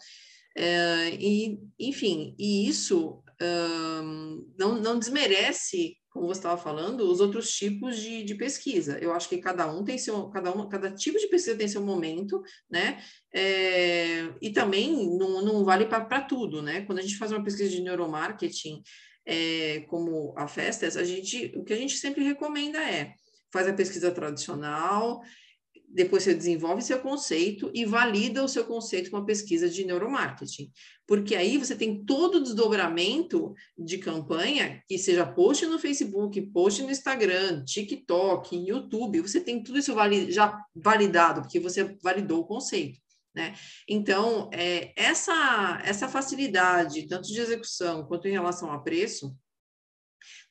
É, 0.56 1.10
e, 1.18 1.58
enfim, 1.78 2.36
e 2.38 2.68
isso 2.68 3.20
um, 3.42 4.46
não, 4.56 4.80
não 4.80 4.96
desmerece, 4.96 5.96
como 6.08 6.28
você 6.28 6.38
estava 6.38 6.56
falando, 6.56 7.00
os 7.00 7.20
outros 7.20 7.50
tipos 7.50 7.98
de, 7.98 8.22
de, 8.22 8.36
pesquisa. 8.36 8.96
Eu 9.00 9.12
acho 9.12 9.28
que 9.28 9.38
cada 9.38 9.66
um 9.66 9.82
tem 9.82 9.98
seu, 9.98 10.28
cada, 10.28 10.56
um, 10.56 10.68
cada 10.68 10.90
tipo 10.92 11.18
de 11.18 11.26
pesquisa 11.26 11.58
tem 11.58 11.66
seu 11.66 11.82
momento, 11.82 12.40
né? 12.70 13.02
É, 13.34 14.32
e 14.40 14.50
também 14.50 15.18
não, 15.18 15.42
não 15.44 15.64
vale 15.64 15.86
para 15.86 16.20
tudo, 16.22 16.62
né? 16.62 16.82
Quando 16.82 17.00
a 17.00 17.02
gente 17.02 17.18
faz 17.18 17.32
uma 17.32 17.42
pesquisa 17.42 17.68
de 17.68 17.82
neuromarketing, 17.82 18.82
é, 19.26 19.80
como 19.88 20.32
a 20.38 20.46
Festas, 20.46 20.96
a 20.96 21.02
gente, 21.02 21.52
o 21.56 21.64
que 21.64 21.72
a 21.72 21.76
gente 21.76 21.96
sempre 21.96 22.22
recomenda 22.22 22.78
é 22.78 23.14
faz 23.52 23.68
a 23.68 23.72
pesquisa 23.72 24.10
tradicional, 24.10 25.22
depois 25.88 26.22
você 26.22 26.34
desenvolve 26.34 26.82
seu 26.82 26.98
conceito 26.98 27.70
e 27.72 27.84
valida 27.84 28.42
o 28.42 28.48
seu 28.48 28.64
conceito 28.64 29.10
com 29.10 29.16
a 29.16 29.24
pesquisa 29.24 29.68
de 29.68 29.84
neuromarketing. 29.84 30.70
Porque 31.06 31.34
aí 31.34 31.56
você 31.56 31.74
tem 31.74 32.04
todo 32.04 32.36
o 32.36 32.42
desdobramento 32.42 33.54
de 33.78 33.98
campanha, 33.98 34.82
que 34.88 34.98
seja 34.98 35.24
post 35.24 35.64
no 35.66 35.78
Facebook, 35.78 36.40
post 36.52 36.82
no 36.82 36.90
Instagram, 36.90 37.64
TikTok, 37.64 38.56
YouTube, 38.56 39.20
você 39.20 39.40
tem 39.40 39.62
tudo 39.62 39.78
isso 39.78 39.94
já 40.28 40.60
validado, 40.74 41.42
porque 41.42 41.60
você 41.60 41.96
validou 42.02 42.40
o 42.40 42.46
conceito. 42.46 42.98
Né? 43.34 43.54
Então, 43.86 44.48
é, 44.52 44.92
essa, 44.96 45.80
essa 45.84 46.08
facilidade, 46.08 47.06
tanto 47.06 47.28
de 47.28 47.38
execução 47.38 48.06
quanto 48.06 48.26
em 48.26 48.32
relação 48.32 48.72
a 48.72 48.78
preço, 48.78 49.36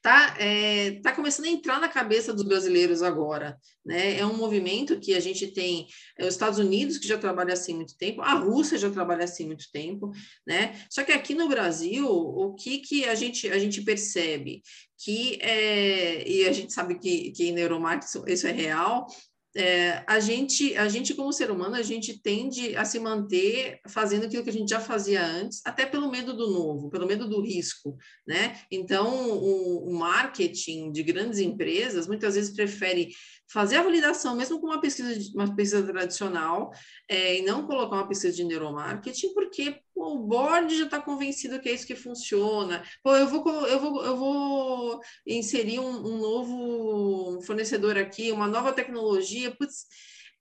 está 0.06 0.36
é, 0.38 1.00
tá 1.02 1.12
começando 1.12 1.48
a 1.48 1.50
entrar 1.50 1.82
na 1.82 1.90
cabeça 1.90 2.32
dos 2.32 2.44
brasileiros 2.44 3.02
agora. 3.02 3.58
Né? 3.84 4.20
É 4.20 4.26
um 4.26 4.38
movimento 4.38 5.00
que 5.00 5.16
a 5.16 5.20
gente 5.20 5.48
tem 5.48 5.88
é, 6.18 6.28
os 6.28 6.36
Estados 6.36 6.60
Unidos, 6.60 7.00
que 7.00 7.08
já 7.08 7.18
trabalha 7.18 7.54
assim 7.54 7.74
muito 7.74 7.98
tempo, 7.98 8.22
a 8.22 8.34
Rússia 8.34 8.78
já 8.78 8.90
trabalha 8.92 9.24
assim 9.24 9.48
muito 9.48 9.66
tempo. 9.72 10.12
Né? 10.46 10.80
Só 10.92 11.04
que 11.04 11.12
aqui 11.12 11.34
no 11.34 11.50
Brasil, 11.50 12.08
o 12.08 12.54
que, 12.54 12.78
que 12.78 13.06
a, 13.06 13.16
gente, 13.16 13.50
a 13.50 13.58
gente 13.58 13.82
percebe? 13.82 14.62
Que, 15.04 15.40
é, 15.42 16.30
e 16.30 16.48
a 16.48 16.52
gente 16.52 16.72
sabe 16.72 17.00
que, 17.00 17.32
que 17.32 17.46
em 17.46 17.52
neuromarketing 17.52 18.24
isso 18.28 18.48
é 18.48 18.52
real, 18.52 19.08
é, 19.56 20.04
a 20.06 20.20
gente, 20.20 20.76
a 20.76 20.90
gente 20.90 21.14
como 21.14 21.32
ser 21.32 21.50
humano, 21.50 21.76
a 21.76 21.82
gente 21.82 22.22
tende 22.22 22.76
a 22.76 22.84
se 22.84 23.00
manter 23.00 23.80
fazendo 23.88 24.26
aquilo 24.26 24.44
que 24.44 24.50
a 24.50 24.54
gente 24.54 24.70
já 24.70 24.82
fazia 24.82 25.26
antes, 25.26 25.62
até 25.64 25.86
pelo 25.86 26.12
medo 26.12 26.36
do 26.36 26.52
novo, 26.52 26.90
pelo 26.90 27.08
medo 27.08 27.28
do 27.28 27.42
risco, 27.42 27.98
né? 28.28 28.60
Então, 28.70 29.30
o, 29.32 29.90
o 29.90 29.94
marketing 29.98 30.92
de 30.92 31.04
grandes 31.04 31.40
empresas 31.40 32.06
muitas 32.06 32.36
vezes 32.36 32.54
prefere 32.54 33.12
fazer 33.48 33.78
a 33.78 33.84
validação, 33.84 34.36
mesmo 34.36 34.60
com 34.60 34.68
uma 34.68 34.82
pesquisa, 34.82 35.32
uma 35.34 35.56
pesquisa 35.56 35.86
tradicional, 35.86 36.72
é, 37.08 37.38
e 37.40 37.42
não 37.44 37.66
colocar 37.66 37.96
uma 37.96 38.08
pesquisa 38.08 38.36
de 38.36 38.44
neuromarketing, 38.44 39.34
porque 39.34 39.82
pô, 39.94 40.16
o 40.16 40.20
board 40.20 40.78
já 40.78 40.86
está 40.86 41.02
convencido 41.02 41.60
que 41.60 41.70
é 41.70 41.74
isso 41.74 41.88
que 41.88 41.96
funciona. 41.96 42.84
Pô, 43.04 43.16
eu 43.16 43.28
vou, 43.28 43.68
eu 43.68 43.80
vou, 43.80 44.06
eu 44.06 44.18
vou 44.18 45.02
inserir 45.26 45.80
um, 45.80 46.06
um 46.06 46.18
novo 46.18 47.42
fornecedor 47.44 47.98
aqui, 47.98 48.32
uma 48.32 48.48
nova 48.48 48.74
tecnologia, 48.74 49.56
putz, 49.56 49.86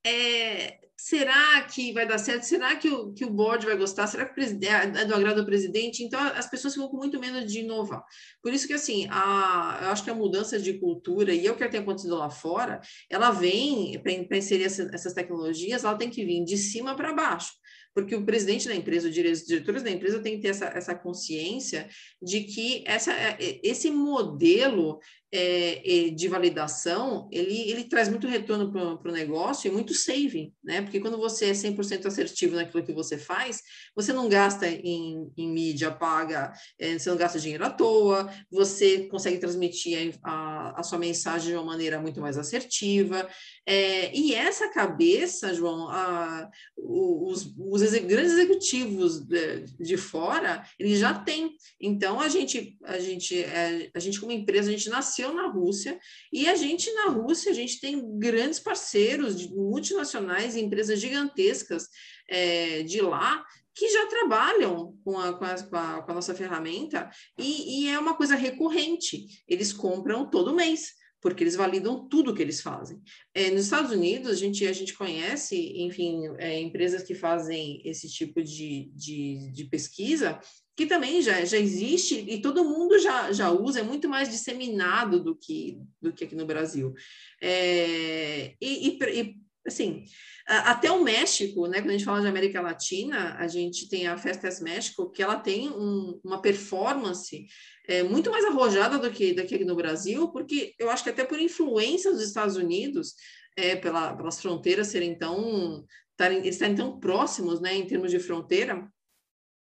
é, 0.05 0.77
será 0.95 1.61
que 1.63 1.91
vai 1.91 2.07
dar 2.07 2.17
certo? 2.17 2.43
Será 2.43 2.75
que 2.75 2.87
o, 2.87 3.11
que 3.11 3.25
o 3.25 3.29
board 3.29 3.65
vai 3.65 3.75
gostar? 3.75 4.07
Será 4.07 4.25
que 4.25 4.39
é, 4.39 5.01
é 5.01 5.05
do 5.05 5.15
agrado 5.15 5.41
do 5.41 5.45
presidente? 5.45 6.03
Então, 6.03 6.19
as 6.19 6.49
pessoas 6.49 6.73
ficam 6.73 6.87
com 6.87 6.97
muito 6.97 7.19
medo 7.19 7.45
de 7.45 7.59
inovar. 7.59 8.03
Por 8.41 8.53
isso 8.53 8.67
que, 8.67 8.73
assim, 8.73 9.07
a, 9.09 9.79
eu 9.83 9.89
acho 9.89 10.03
que 10.03 10.09
a 10.09 10.15
mudança 10.15 10.59
de 10.59 10.73
cultura, 10.79 11.33
e 11.33 11.45
é 11.45 11.51
o 11.51 11.55
que 11.55 11.67
tem 11.67 11.79
acontecido 11.79 12.15
lá 12.15 12.29
fora, 12.29 12.81
ela 13.09 13.31
vem, 13.31 13.99
para 14.01 14.37
inserir 14.37 14.65
essa, 14.65 14.89
essas 14.93 15.13
tecnologias, 15.13 15.83
ela 15.83 15.97
tem 15.97 16.09
que 16.09 16.23
vir 16.23 16.43
de 16.45 16.57
cima 16.57 16.95
para 16.95 17.13
baixo 17.13 17.53
porque 17.95 18.13
o 18.13 18.25
presidente 18.25 18.67
da 18.67 18.75
empresa, 18.75 19.07
os 19.07 19.15
diretores 19.15 19.81
da 19.81 19.89
empresa 19.89 20.19
têm 20.19 20.35
que 20.35 20.41
ter 20.41 20.49
essa, 20.49 20.65
essa 20.65 20.93
consciência 20.93 21.87
de 22.21 22.41
que 22.41 22.83
essa, 22.85 23.13
é, 23.13 23.37
esse 23.63 23.89
modelo 23.89 24.99
é, 25.31 26.09
de 26.09 26.27
validação, 26.27 27.27
ele, 27.31 27.69
ele 27.69 27.83
traz 27.83 28.07
muito 28.07 28.27
retorno 28.27 28.71
para 28.71 29.11
o 29.11 29.13
negócio 29.13 29.67
e 29.67 29.71
muito 29.71 29.93
saving, 29.93 30.53
né? 30.63 30.81
Porque 30.81 30.99
quando 30.99 31.17
você 31.17 31.47
é 31.47 31.51
100% 31.51 32.05
assertivo 32.05 32.55
naquilo 32.55 32.83
que 32.83 32.93
você 32.93 33.17
faz, 33.17 33.61
você 33.95 34.13
não 34.13 34.29
gasta 34.29 34.67
em, 34.67 35.31
em 35.35 35.49
mídia 35.51 35.91
paga, 35.91 36.53
é, 36.79 36.97
você 36.97 37.09
não 37.09 37.17
gasta 37.17 37.39
dinheiro 37.39 37.65
à 37.65 37.69
toa, 37.69 38.31
você 38.49 39.07
consegue 39.07 39.37
transmitir 39.37 40.17
a, 40.23 40.79
a 40.79 40.83
sua 40.83 40.97
mensagem 40.97 41.49
de 41.49 41.55
uma 41.55 41.65
maneira 41.65 41.99
muito 41.99 42.21
mais 42.21 42.37
assertiva. 42.37 43.27
É, 43.65 44.15
e 44.15 44.33
essa 44.33 44.69
cabeça, 44.69 45.53
João, 45.53 45.89
a, 45.89 46.49
os, 46.77 47.53
os 47.57 47.81
grandes 47.81 48.33
executivos 48.33 49.19
de, 49.21 49.65
de, 49.79 49.97
fora, 49.97 50.63
eles 50.79 50.99
já 50.99 51.13
têm. 51.13 51.55
Então, 51.81 52.19
a 52.19 52.29
gente, 52.29 52.77
a 52.83 52.99
gente, 52.99 53.43
é, 53.43 53.89
a 53.93 53.99
gente 53.99 54.19
como 54.19 54.31
empresa, 54.31 54.69
a 54.69 54.71
gente 54.71 54.89
nasceu 54.89 55.24
nasceu 55.25 55.33
na 55.33 55.47
Rússia 55.47 55.99
e 56.31 56.47
a 56.47 56.55
gente 56.55 56.91
na 56.93 57.07
Rússia 57.07 57.51
a 57.51 57.55
gente 57.55 57.79
tem 57.79 58.17
grandes 58.17 58.59
parceiros 58.59 59.47
multinacionais, 59.49 60.55
empresas 60.55 60.99
gigantescas 60.99 61.87
é, 62.29 62.83
de 62.83 63.01
lá 63.01 63.43
que 63.73 63.89
já 63.89 64.07
trabalham 64.07 64.97
com 65.03 65.19
a, 65.19 65.33
com 65.33 65.45
a, 65.45 65.63
com 65.63 65.75
a, 65.75 66.01
com 66.03 66.11
a 66.11 66.15
nossa 66.15 66.33
ferramenta 66.33 67.09
e, 67.37 67.83
e, 67.83 67.89
é 67.89 67.99
uma 67.99 68.15
coisa 68.15 68.35
recorrente. 68.35 69.43
Eles 69.47 69.73
compram 69.73 70.29
todo 70.29 70.55
mês 70.55 70.93
porque 71.19 71.43
eles 71.43 71.55
validam 71.55 72.07
tudo 72.07 72.35
que 72.35 72.41
eles 72.41 72.61
fazem. 72.61 73.01
É, 73.33 73.49
nos 73.49 73.63
Estados 73.63 73.91
Unidos, 73.91 74.29
a 74.29 74.35
gente, 74.35 74.65
a 74.67 74.71
gente 74.71 74.93
conhece, 74.93 75.73
enfim, 75.75 76.21
é, 76.37 76.59
empresas 76.59 77.01
que 77.01 77.15
fazem 77.15 77.81
esse 77.83 78.07
tipo 78.07 78.43
de, 78.43 78.91
de, 78.93 79.51
de 79.51 79.65
pesquisa 79.65 80.39
que 80.75 80.85
também 80.85 81.21
já, 81.21 81.43
já 81.45 81.57
existe 81.57 82.25
e 82.27 82.41
todo 82.41 82.65
mundo 82.65 82.99
já, 82.99 83.31
já 83.31 83.49
usa, 83.49 83.79
é 83.79 83.83
muito 83.83 84.09
mais 84.09 84.29
disseminado 84.29 85.23
do 85.23 85.35
que, 85.35 85.77
do 86.01 86.11
que 86.11 86.25
aqui 86.25 86.35
no 86.35 86.45
Brasil. 86.45 86.93
É, 87.41 88.53
e, 88.59 88.89
e, 88.89 89.35
assim, 89.65 90.03
até 90.45 90.91
o 90.91 91.01
México, 91.01 91.65
né, 91.65 91.79
quando 91.79 91.89
a 91.89 91.93
gente 91.93 92.05
fala 92.05 92.21
de 92.21 92.27
América 92.27 92.61
Latina, 92.61 93.35
a 93.39 93.47
gente 93.47 93.89
tem 93.89 94.07
a 94.07 94.17
Festas 94.17 94.59
México, 94.59 95.09
que 95.09 95.23
ela 95.23 95.37
tem 95.37 95.69
um, 95.69 96.19
uma 96.23 96.41
performance 96.41 97.47
é, 97.87 98.03
muito 98.03 98.29
mais 98.29 98.45
arrojada 98.45 98.99
do 98.99 99.09
que, 99.09 99.33
do 99.33 99.45
que 99.45 99.55
aqui 99.55 99.65
no 99.65 99.75
Brasil, 99.75 100.27
porque 100.29 100.73
eu 100.77 100.89
acho 100.89 101.03
que 101.03 101.09
até 101.09 101.23
por 101.23 101.39
influência 101.39 102.11
dos 102.11 102.21
Estados 102.21 102.57
Unidos, 102.57 103.15
é, 103.55 103.75
pela, 103.75 104.13
pelas 104.15 104.41
fronteiras 104.41 104.87
serem 104.87 105.17
tão, 105.17 105.85
tarem, 106.17 106.45
estarem 106.47 106.75
tão 106.75 106.99
próximos, 106.99 107.59
né, 107.61 107.75
em 107.75 107.87
termos 107.87 108.11
de 108.11 108.19
fronteira, 108.19 108.87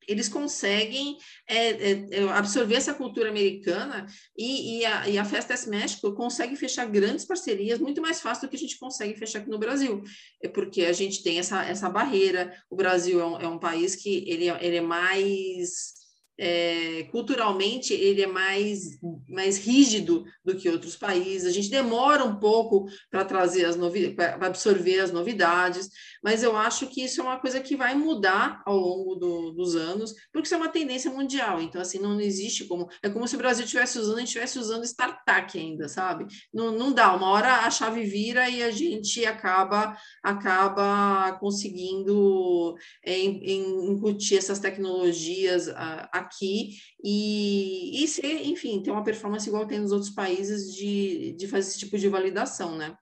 eles 0.08 0.28
conseguem 0.28 1.18
é, 1.46 1.68
é, 1.68 2.06
é, 2.10 2.22
absorver 2.30 2.74
essa 2.74 2.94
cultura 2.94 3.28
americana 3.28 4.06
e, 4.36 4.78
e, 4.78 4.86
a, 4.86 5.08
e 5.08 5.18
a 5.18 5.24
Festas 5.24 5.66
México 5.66 6.14
consegue 6.14 6.56
fechar 6.56 6.86
grandes 6.86 7.26
parcerias 7.26 7.78
muito 7.78 8.00
mais 8.00 8.20
fácil 8.20 8.48
do 8.48 8.50
que 8.50 8.56
a 8.56 8.60
gente 8.60 8.78
consegue 8.78 9.14
fechar 9.18 9.40
aqui 9.40 9.50
no 9.50 9.58
Brasil, 9.58 10.02
é 10.42 10.48
porque 10.48 10.86
a 10.86 10.92
gente 10.92 11.22
tem 11.22 11.38
essa, 11.38 11.62
essa 11.64 11.90
barreira, 11.90 12.52
o 12.70 12.76
Brasil 12.76 13.20
é 13.20 13.26
um, 13.26 13.40
é 13.40 13.48
um 13.48 13.58
país 13.58 13.94
que 13.94 14.24
ele, 14.26 14.48
é, 14.48 14.64
ele 14.64 14.76
é 14.76 14.80
mais 14.80 15.98
é, 16.38 17.08
culturalmente 17.10 17.92
ele 17.92 18.22
é 18.22 18.26
mais, 18.26 18.98
mais 19.28 19.58
rígido 19.58 20.24
do 20.44 20.56
que 20.56 20.68
outros 20.68 20.96
países. 20.96 21.48
A 21.48 21.52
gente 21.52 21.68
demora 21.68 22.24
um 22.24 22.36
pouco 22.36 22.86
para 23.10 23.24
trazer 23.24 23.64
as 23.64 23.76
novidades, 23.76 24.14
para 24.14 24.46
absorver 24.46 25.00
as 25.00 25.10
novidades, 25.10 25.88
mas 26.22 26.42
eu 26.42 26.56
acho 26.56 26.86
que 26.86 27.02
isso 27.02 27.20
é 27.20 27.24
uma 27.24 27.40
coisa 27.40 27.60
que 27.60 27.76
vai 27.76 27.94
mudar 27.94 28.62
ao 28.64 28.76
longo 28.76 29.16
do, 29.16 29.50
dos 29.52 29.74
anos, 29.74 30.14
porque 30.32 30.46
isso 30.46 30.54
é 30.54 30.58
uma 30.58 30.68
tendência 30.68 31.10
mundial. 31.10 31.60
Então, 31.60 31.80
assim, 31.80 31.98
não 31.98 32.20
existe 32.20 32.66
como. 32.66 32.88
É 33.02 33.08
como 33.08 33.26
se 33.26 33.34
o 33.34 33.38
Brasil 33.38 33.64
estivesse 33.64 33.98
usando, 33.98 34.16
a 34.16 34.20
gente 34.20 34.28
estivesse 34.28 34.58
usando 34.58 34.84
startup 34.84 35.58
ainda, 35.58 35.88
sabe? 35.88 36.26
Não, 36.52 36.70
não 36.70 36.92
dá, 36.92 37.14
uma 37.14 37.28
hora 37.30 37.66
a 37.66 37.70
chave 37.70 38.04
vira 38.04 38.48
e 38.48 38.62
a 38.62 38.70
gente 38.70 39.24
acaba, 39.24 39.96
acaba 40.22 41.32
conseguindo 41.40 42.76
é, 43.04 43.18
incutir 43.18 44.38
essas 44.38 44.58
tecnologias 44.58 45.68
a, 45.68 46.27
aqui 46.28 46.76
e, 47.02 48.04
e 48.04 48.08
ser, 48.08 48.46
enfim, 48.46 48.82
ter 48.82 48.90
uma 48.90 49.02
performance 49.02 49.48
igual 49.48 49.66
tem 49.66 49.80
nos 49.80 49.92
outros 49.92 50.10
países 50.10 50.74
de, 50.74 51.32
de 51.32 51.48
fazer 51.48 51.68
esse 51.68 51.78
tipo 51.78 51.98
de 51.98 52.08
validação, 52.08 52.76
né? 52.76 52.96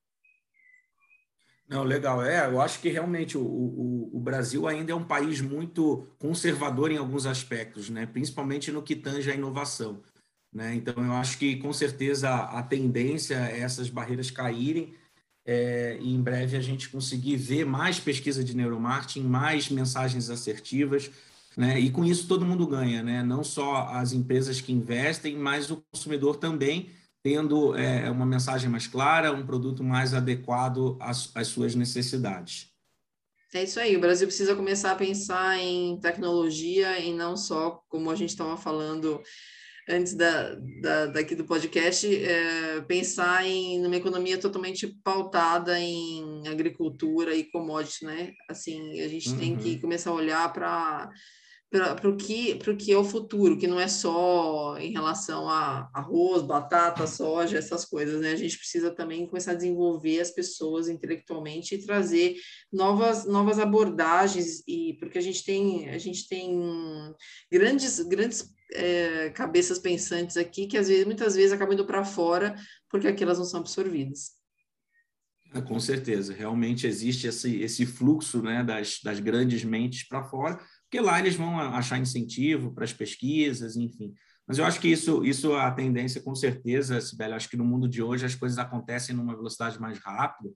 Não, 1.68 1.82
legal. 1.82 2.22
É, 2.22 2.46
eu 2.46 2.60
acho 2.60 2.80
que 2.80 2.88
realmente 2.88 3.36
o, 3.36 3.42
o, 3.42 4.10
o, 4.16 4.20
Brasil 4.20 4.68
ainda 4.68 4.92
é 4.92 4.94
um 4.94 5.04
país 5.04 5.40
muito 5.40 6.06
conservador 6.16 6.92
em 6.92 6.96
alguns 6.96 7.26
aspectos, 7.26 7.90
né? 7.90 8.06
principalmente 8.06 8.70
no 8.70 8.82
que 8.82 8.94
tange 8.94 9.30
à 9.30 9.34
inovação. 9.34 10.00
Né? 10.52 10.76
Então, 10.76 10.94
eu 11.04 11.12
acho 11.14 11.38
que 11.38 11.56
com 11.56 11.72
certeza 11.72 12.32
a 12.32 12.62
tendência 12.62 13.34
é 13.34 13.60
essas 13.60 13.90
barreiras 13.90 14.30
caírem 14.30 14.94
é, 15.44 15.98
e 16.00 16.14
em 16.14 16.20
breve 16.20 16.56
a 16.56 16.60
gente 16.60 16.88
conseguir 16.88 17.36
ver 17.36 17.64
mais 17.64 17.98
pesquisa 17.98 18.42
de 18.42 18.56
neuromarketing, 18.56 19.22
mais 19.22 19.68
mensagens 19.68 20.30
assertivas, 20.30 21.10
né? 21.56 21.80
E 21.80 21.90
com 21.90 22.04
isso 22.04 22.28
todo 22.28 22.44
mundo 22.44 22.66
ganha, 22.66 23.02
né? 23.02 23.22
Não 23.22 23.42
só 23.42 23.88
as 23.88 24.12
empresas 24.12 24.60
que 24.60 24.72
investem, 24.72 25.36
mas 25.36 25.70
o 25.70 25.82
consumidor 25.90 26.36
também 26.36 26.90
tendo 27.22 27.74
é, 27.74 28.08
uma 28.08 28.24
mensagem 28.24 28.70
mais 28.70 28.86
clara, 28.86 29.32
um 29.32 29.44
produto 29.44 29.82
mais 29.82 30.14
adequado 30.14 30.96
às, 31.00 31.34
às 31.34 31.48
suas 31.48 31.74
necessidades. 31.74 32.70
É 33.52 33.64
isso 33.64 33.80
aí, 33.80 33.96
o 33.96 34.00
Brasil 34.00 34.26
precisa 34.26 34.54
começar 34.54 34.92
a 34.92 34.96
pensar 34.96 35.58
em 35.58 35.98
tecnologia 35.98 37.00
e 37.00 37.12
não 37.12 37.36
só, 37.36 37.82
como 37.88 38.10
a 38.10 38.14
gente 38.14 38.28
estava 38.30 38.56
falando 38.56 39.20
antes 39.88 40.14
da, 40.14 40.54
da, 40.82 41.06
daqui 41.06 41.34
do 41.34 41.44
podcast, 41.44 42.06
é, 42.06 42.80
pensar 42.82 43.46
em 43.46 43.84
uma 43.86 43.96
economia 43.96 44.36
totalmente 44.36 44.86
pautada 45.02 45.78
em 45.80 46.46
agricultura 46.48 47.34
e 47.34 47.44
commodity, 47.44 48.04
né? 48.04 48.34
Assim, 48.48 49.00
a 49.00 49.08
gente 49.08 49.30
uhum. 49.30 49.38
tem 49.38 49.56
que 49.56 49.70
uhum. 49.70 49.80
começar 49.80 50.10
a 50.10 50.14
olhar 50.14 50.52
para 50.52 51.10
para 51.70 52.08
o 52.08 52.16
que, 52.16 52.54
que 52.76 52.92
é 52.92 52.96
o 52.96 53.04
futuro, 53.04 53.58
que 53.58 53.66
não 53.66 53.78
é 53.78 53.88
só 53.88 54.78
em 54.78 54.92
relação 54.92 55.48
a 55.48 55.90
arroz, 55.92 56.42
batata, 56.42 57.06
soja, 57.06 57.58
essas 57.58 57.84
coisas, 57.84 58.20
né? 58.20 58.30
A 58.30 58.36
gente 58.36 58.56
precisa 58.56 58.90
também 58.90 59.26
começar 59.26 59.50
a 59.50 59.56
desenvolver 59.56 60.20
as 60.20 60.30
pessoas 60.30 60.88
intelectualmente 60.88 61.74
e 61.74 61.84
trazer 61.84 62.36
novas, 62.72 63.26
novas 63.26 63.58
abordagens, 63.58 64.62
e 64.66 64.96
porque 65.00 65.18
a 65.18 65.22
gente 65.22 65.44
tem, 65.44 65.88
a 65.90 65.98
gente 65.98 66.28
tem 66.28 66.56
grandes, 67.50 68.00
grandes 68.00 68.54
é, 68.72 69.30
cabeças 69.30 69.78
pensantes 69.78 70.36
aqui 70.36 70.66
que 70.66 70.78
às 70.78 70.88
vezes, 70.88 71.04
muitas 71.04 71.34
vezes 71.34 71.52
acabam 71.52 71.74
indo 71.74 71.86
para 71.86 72.04
fora 72.04 72.54
porque 72.88 73.08
aquelas 73.08 73.38
não 73.38 73.44
são 73.44 73.60
absorvidas. 73.60 74.36
É, 75.54 75.60
com 75.60 75.78
certeza, 75.78 76.32
realmente 76.32 76.86
existe 76.86 77.26
esse, 77.26 77.60
esse 77.60 77.86
fluxo 77.86 78.42
né, 78.42 78.62
das, 78.64 79.00
das 79.02 79.20
grandes 79.20 79.64
mentes 79.64 80.06
para 80.06 80.24
fora, 80.24 80.60
lá 81.00 81.18
eles 81.18 81.34
vão 81.34 81.58
achar 81.58 81.98
incentivo 81.98 82.72
para 82.72 82.84
as 82.84 82.92
pesquisas, 82.92 83.76
enfim. 83.76 84.12
Mas 84.46 84.58
eu 84.58 84.64
acho 84.64 84.80
que 84.80 84.88
isso, 84.88 85.24
isso 85.24 85.52
é 85.52 85.60
a 85.60 85.70
tendência, 85.70 86.20
com 86.20 86.34
certeza, 86.34 87.00
Sibeli, 87.00 87.32
acho 87.32 87.48
que 87.48 87.56
no 87.56 87.64
mundo 87.64 87.88
de 87.88 88.02
hoje 88.02 88.24
as 88.24 88.34
coisas 88.34 88.58
acontecem 88.58 89.14
numa 89.14 89.34
velocidade 89.34 89.80
mais 89.80 89.98
rápida, 89.98 90.50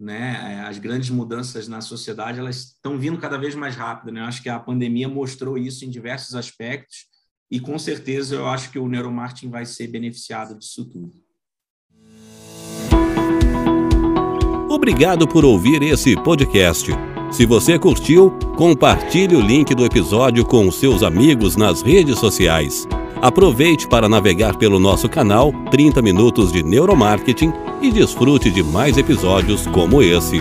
né? 0.00 0.54
É, 0.54 0.60
as 0.60 0.78
grandes 0.78 1.10
mudanças 1.10 1.68
na 1.68 1.80
sociedade, 1.80 2.38
elas 2.38 2.56
estão 2.56 2.98
vindo 2.98 3.18
cada 3.18 3.36
vez 3.36 3.54
mais 3.54 3.76
rápido, 3.76 4.12
né? 4.12 4.20
Eu 4.20 4.24
acho 4.24 4.42
que 4.42 4.48
a 4.48 4.58
pandemia 4.58 5.08
mostrou 5.08 5.58
isso 5.58 5.84
em 5.84 5.90
diversos 5.90 6.34
aspectos 6.34 7.06
e, 7.50 7.60
com 7.60 7.78
certeza, 7.78 8.36
eu 8.36 8.46
acho 8.46 8.70
que 8.70 8.78
o 8.78 8.88
neuromarketing 8.88 9.50
vai 9.50 9.66
ser 9.66 9.86
beneficiado 9.88 10.58
disso 10.58 10.84
tudo. 10.86 11.12
Obrigado 14.70 15.26
por 15.28 15.44
ouvir 15.44 15.82
esse 15.82 16.14
podcast. 16.22 16.90
Se 17.30 17.44
você 17.44 17.78
curtiu, 17.78 18.30
compartilhe 18.56 19.36
o 19.36 19.40
link 19.40 19.74
do 19.74 19.84
episódio 19.84 20.44
com 20.44 20.70
seus 20.70 21.02
amigos 21.02 21.56
nas 21.56 21.82
redes 21.82 22.18
sociais. 22.18 22.88
Aproveite 23.20 23.86
para 23.88 24.08
navegar 24.08 24.56
pelo 24.56 24.78
nosso 24.78 25.08
canal 25.08 25.52
30 25.70 26.00
Minutos 26.02 26.52
de 26.52 26.62
Neuromarketing 26.62 27.52
e 27.82 27.90
desfrute 27.90 28.50
de 28.50 28.62
mais 28.62 28.96
episódios 28.96 29.66
como 29.66 30.02
esse. 30.02 30.40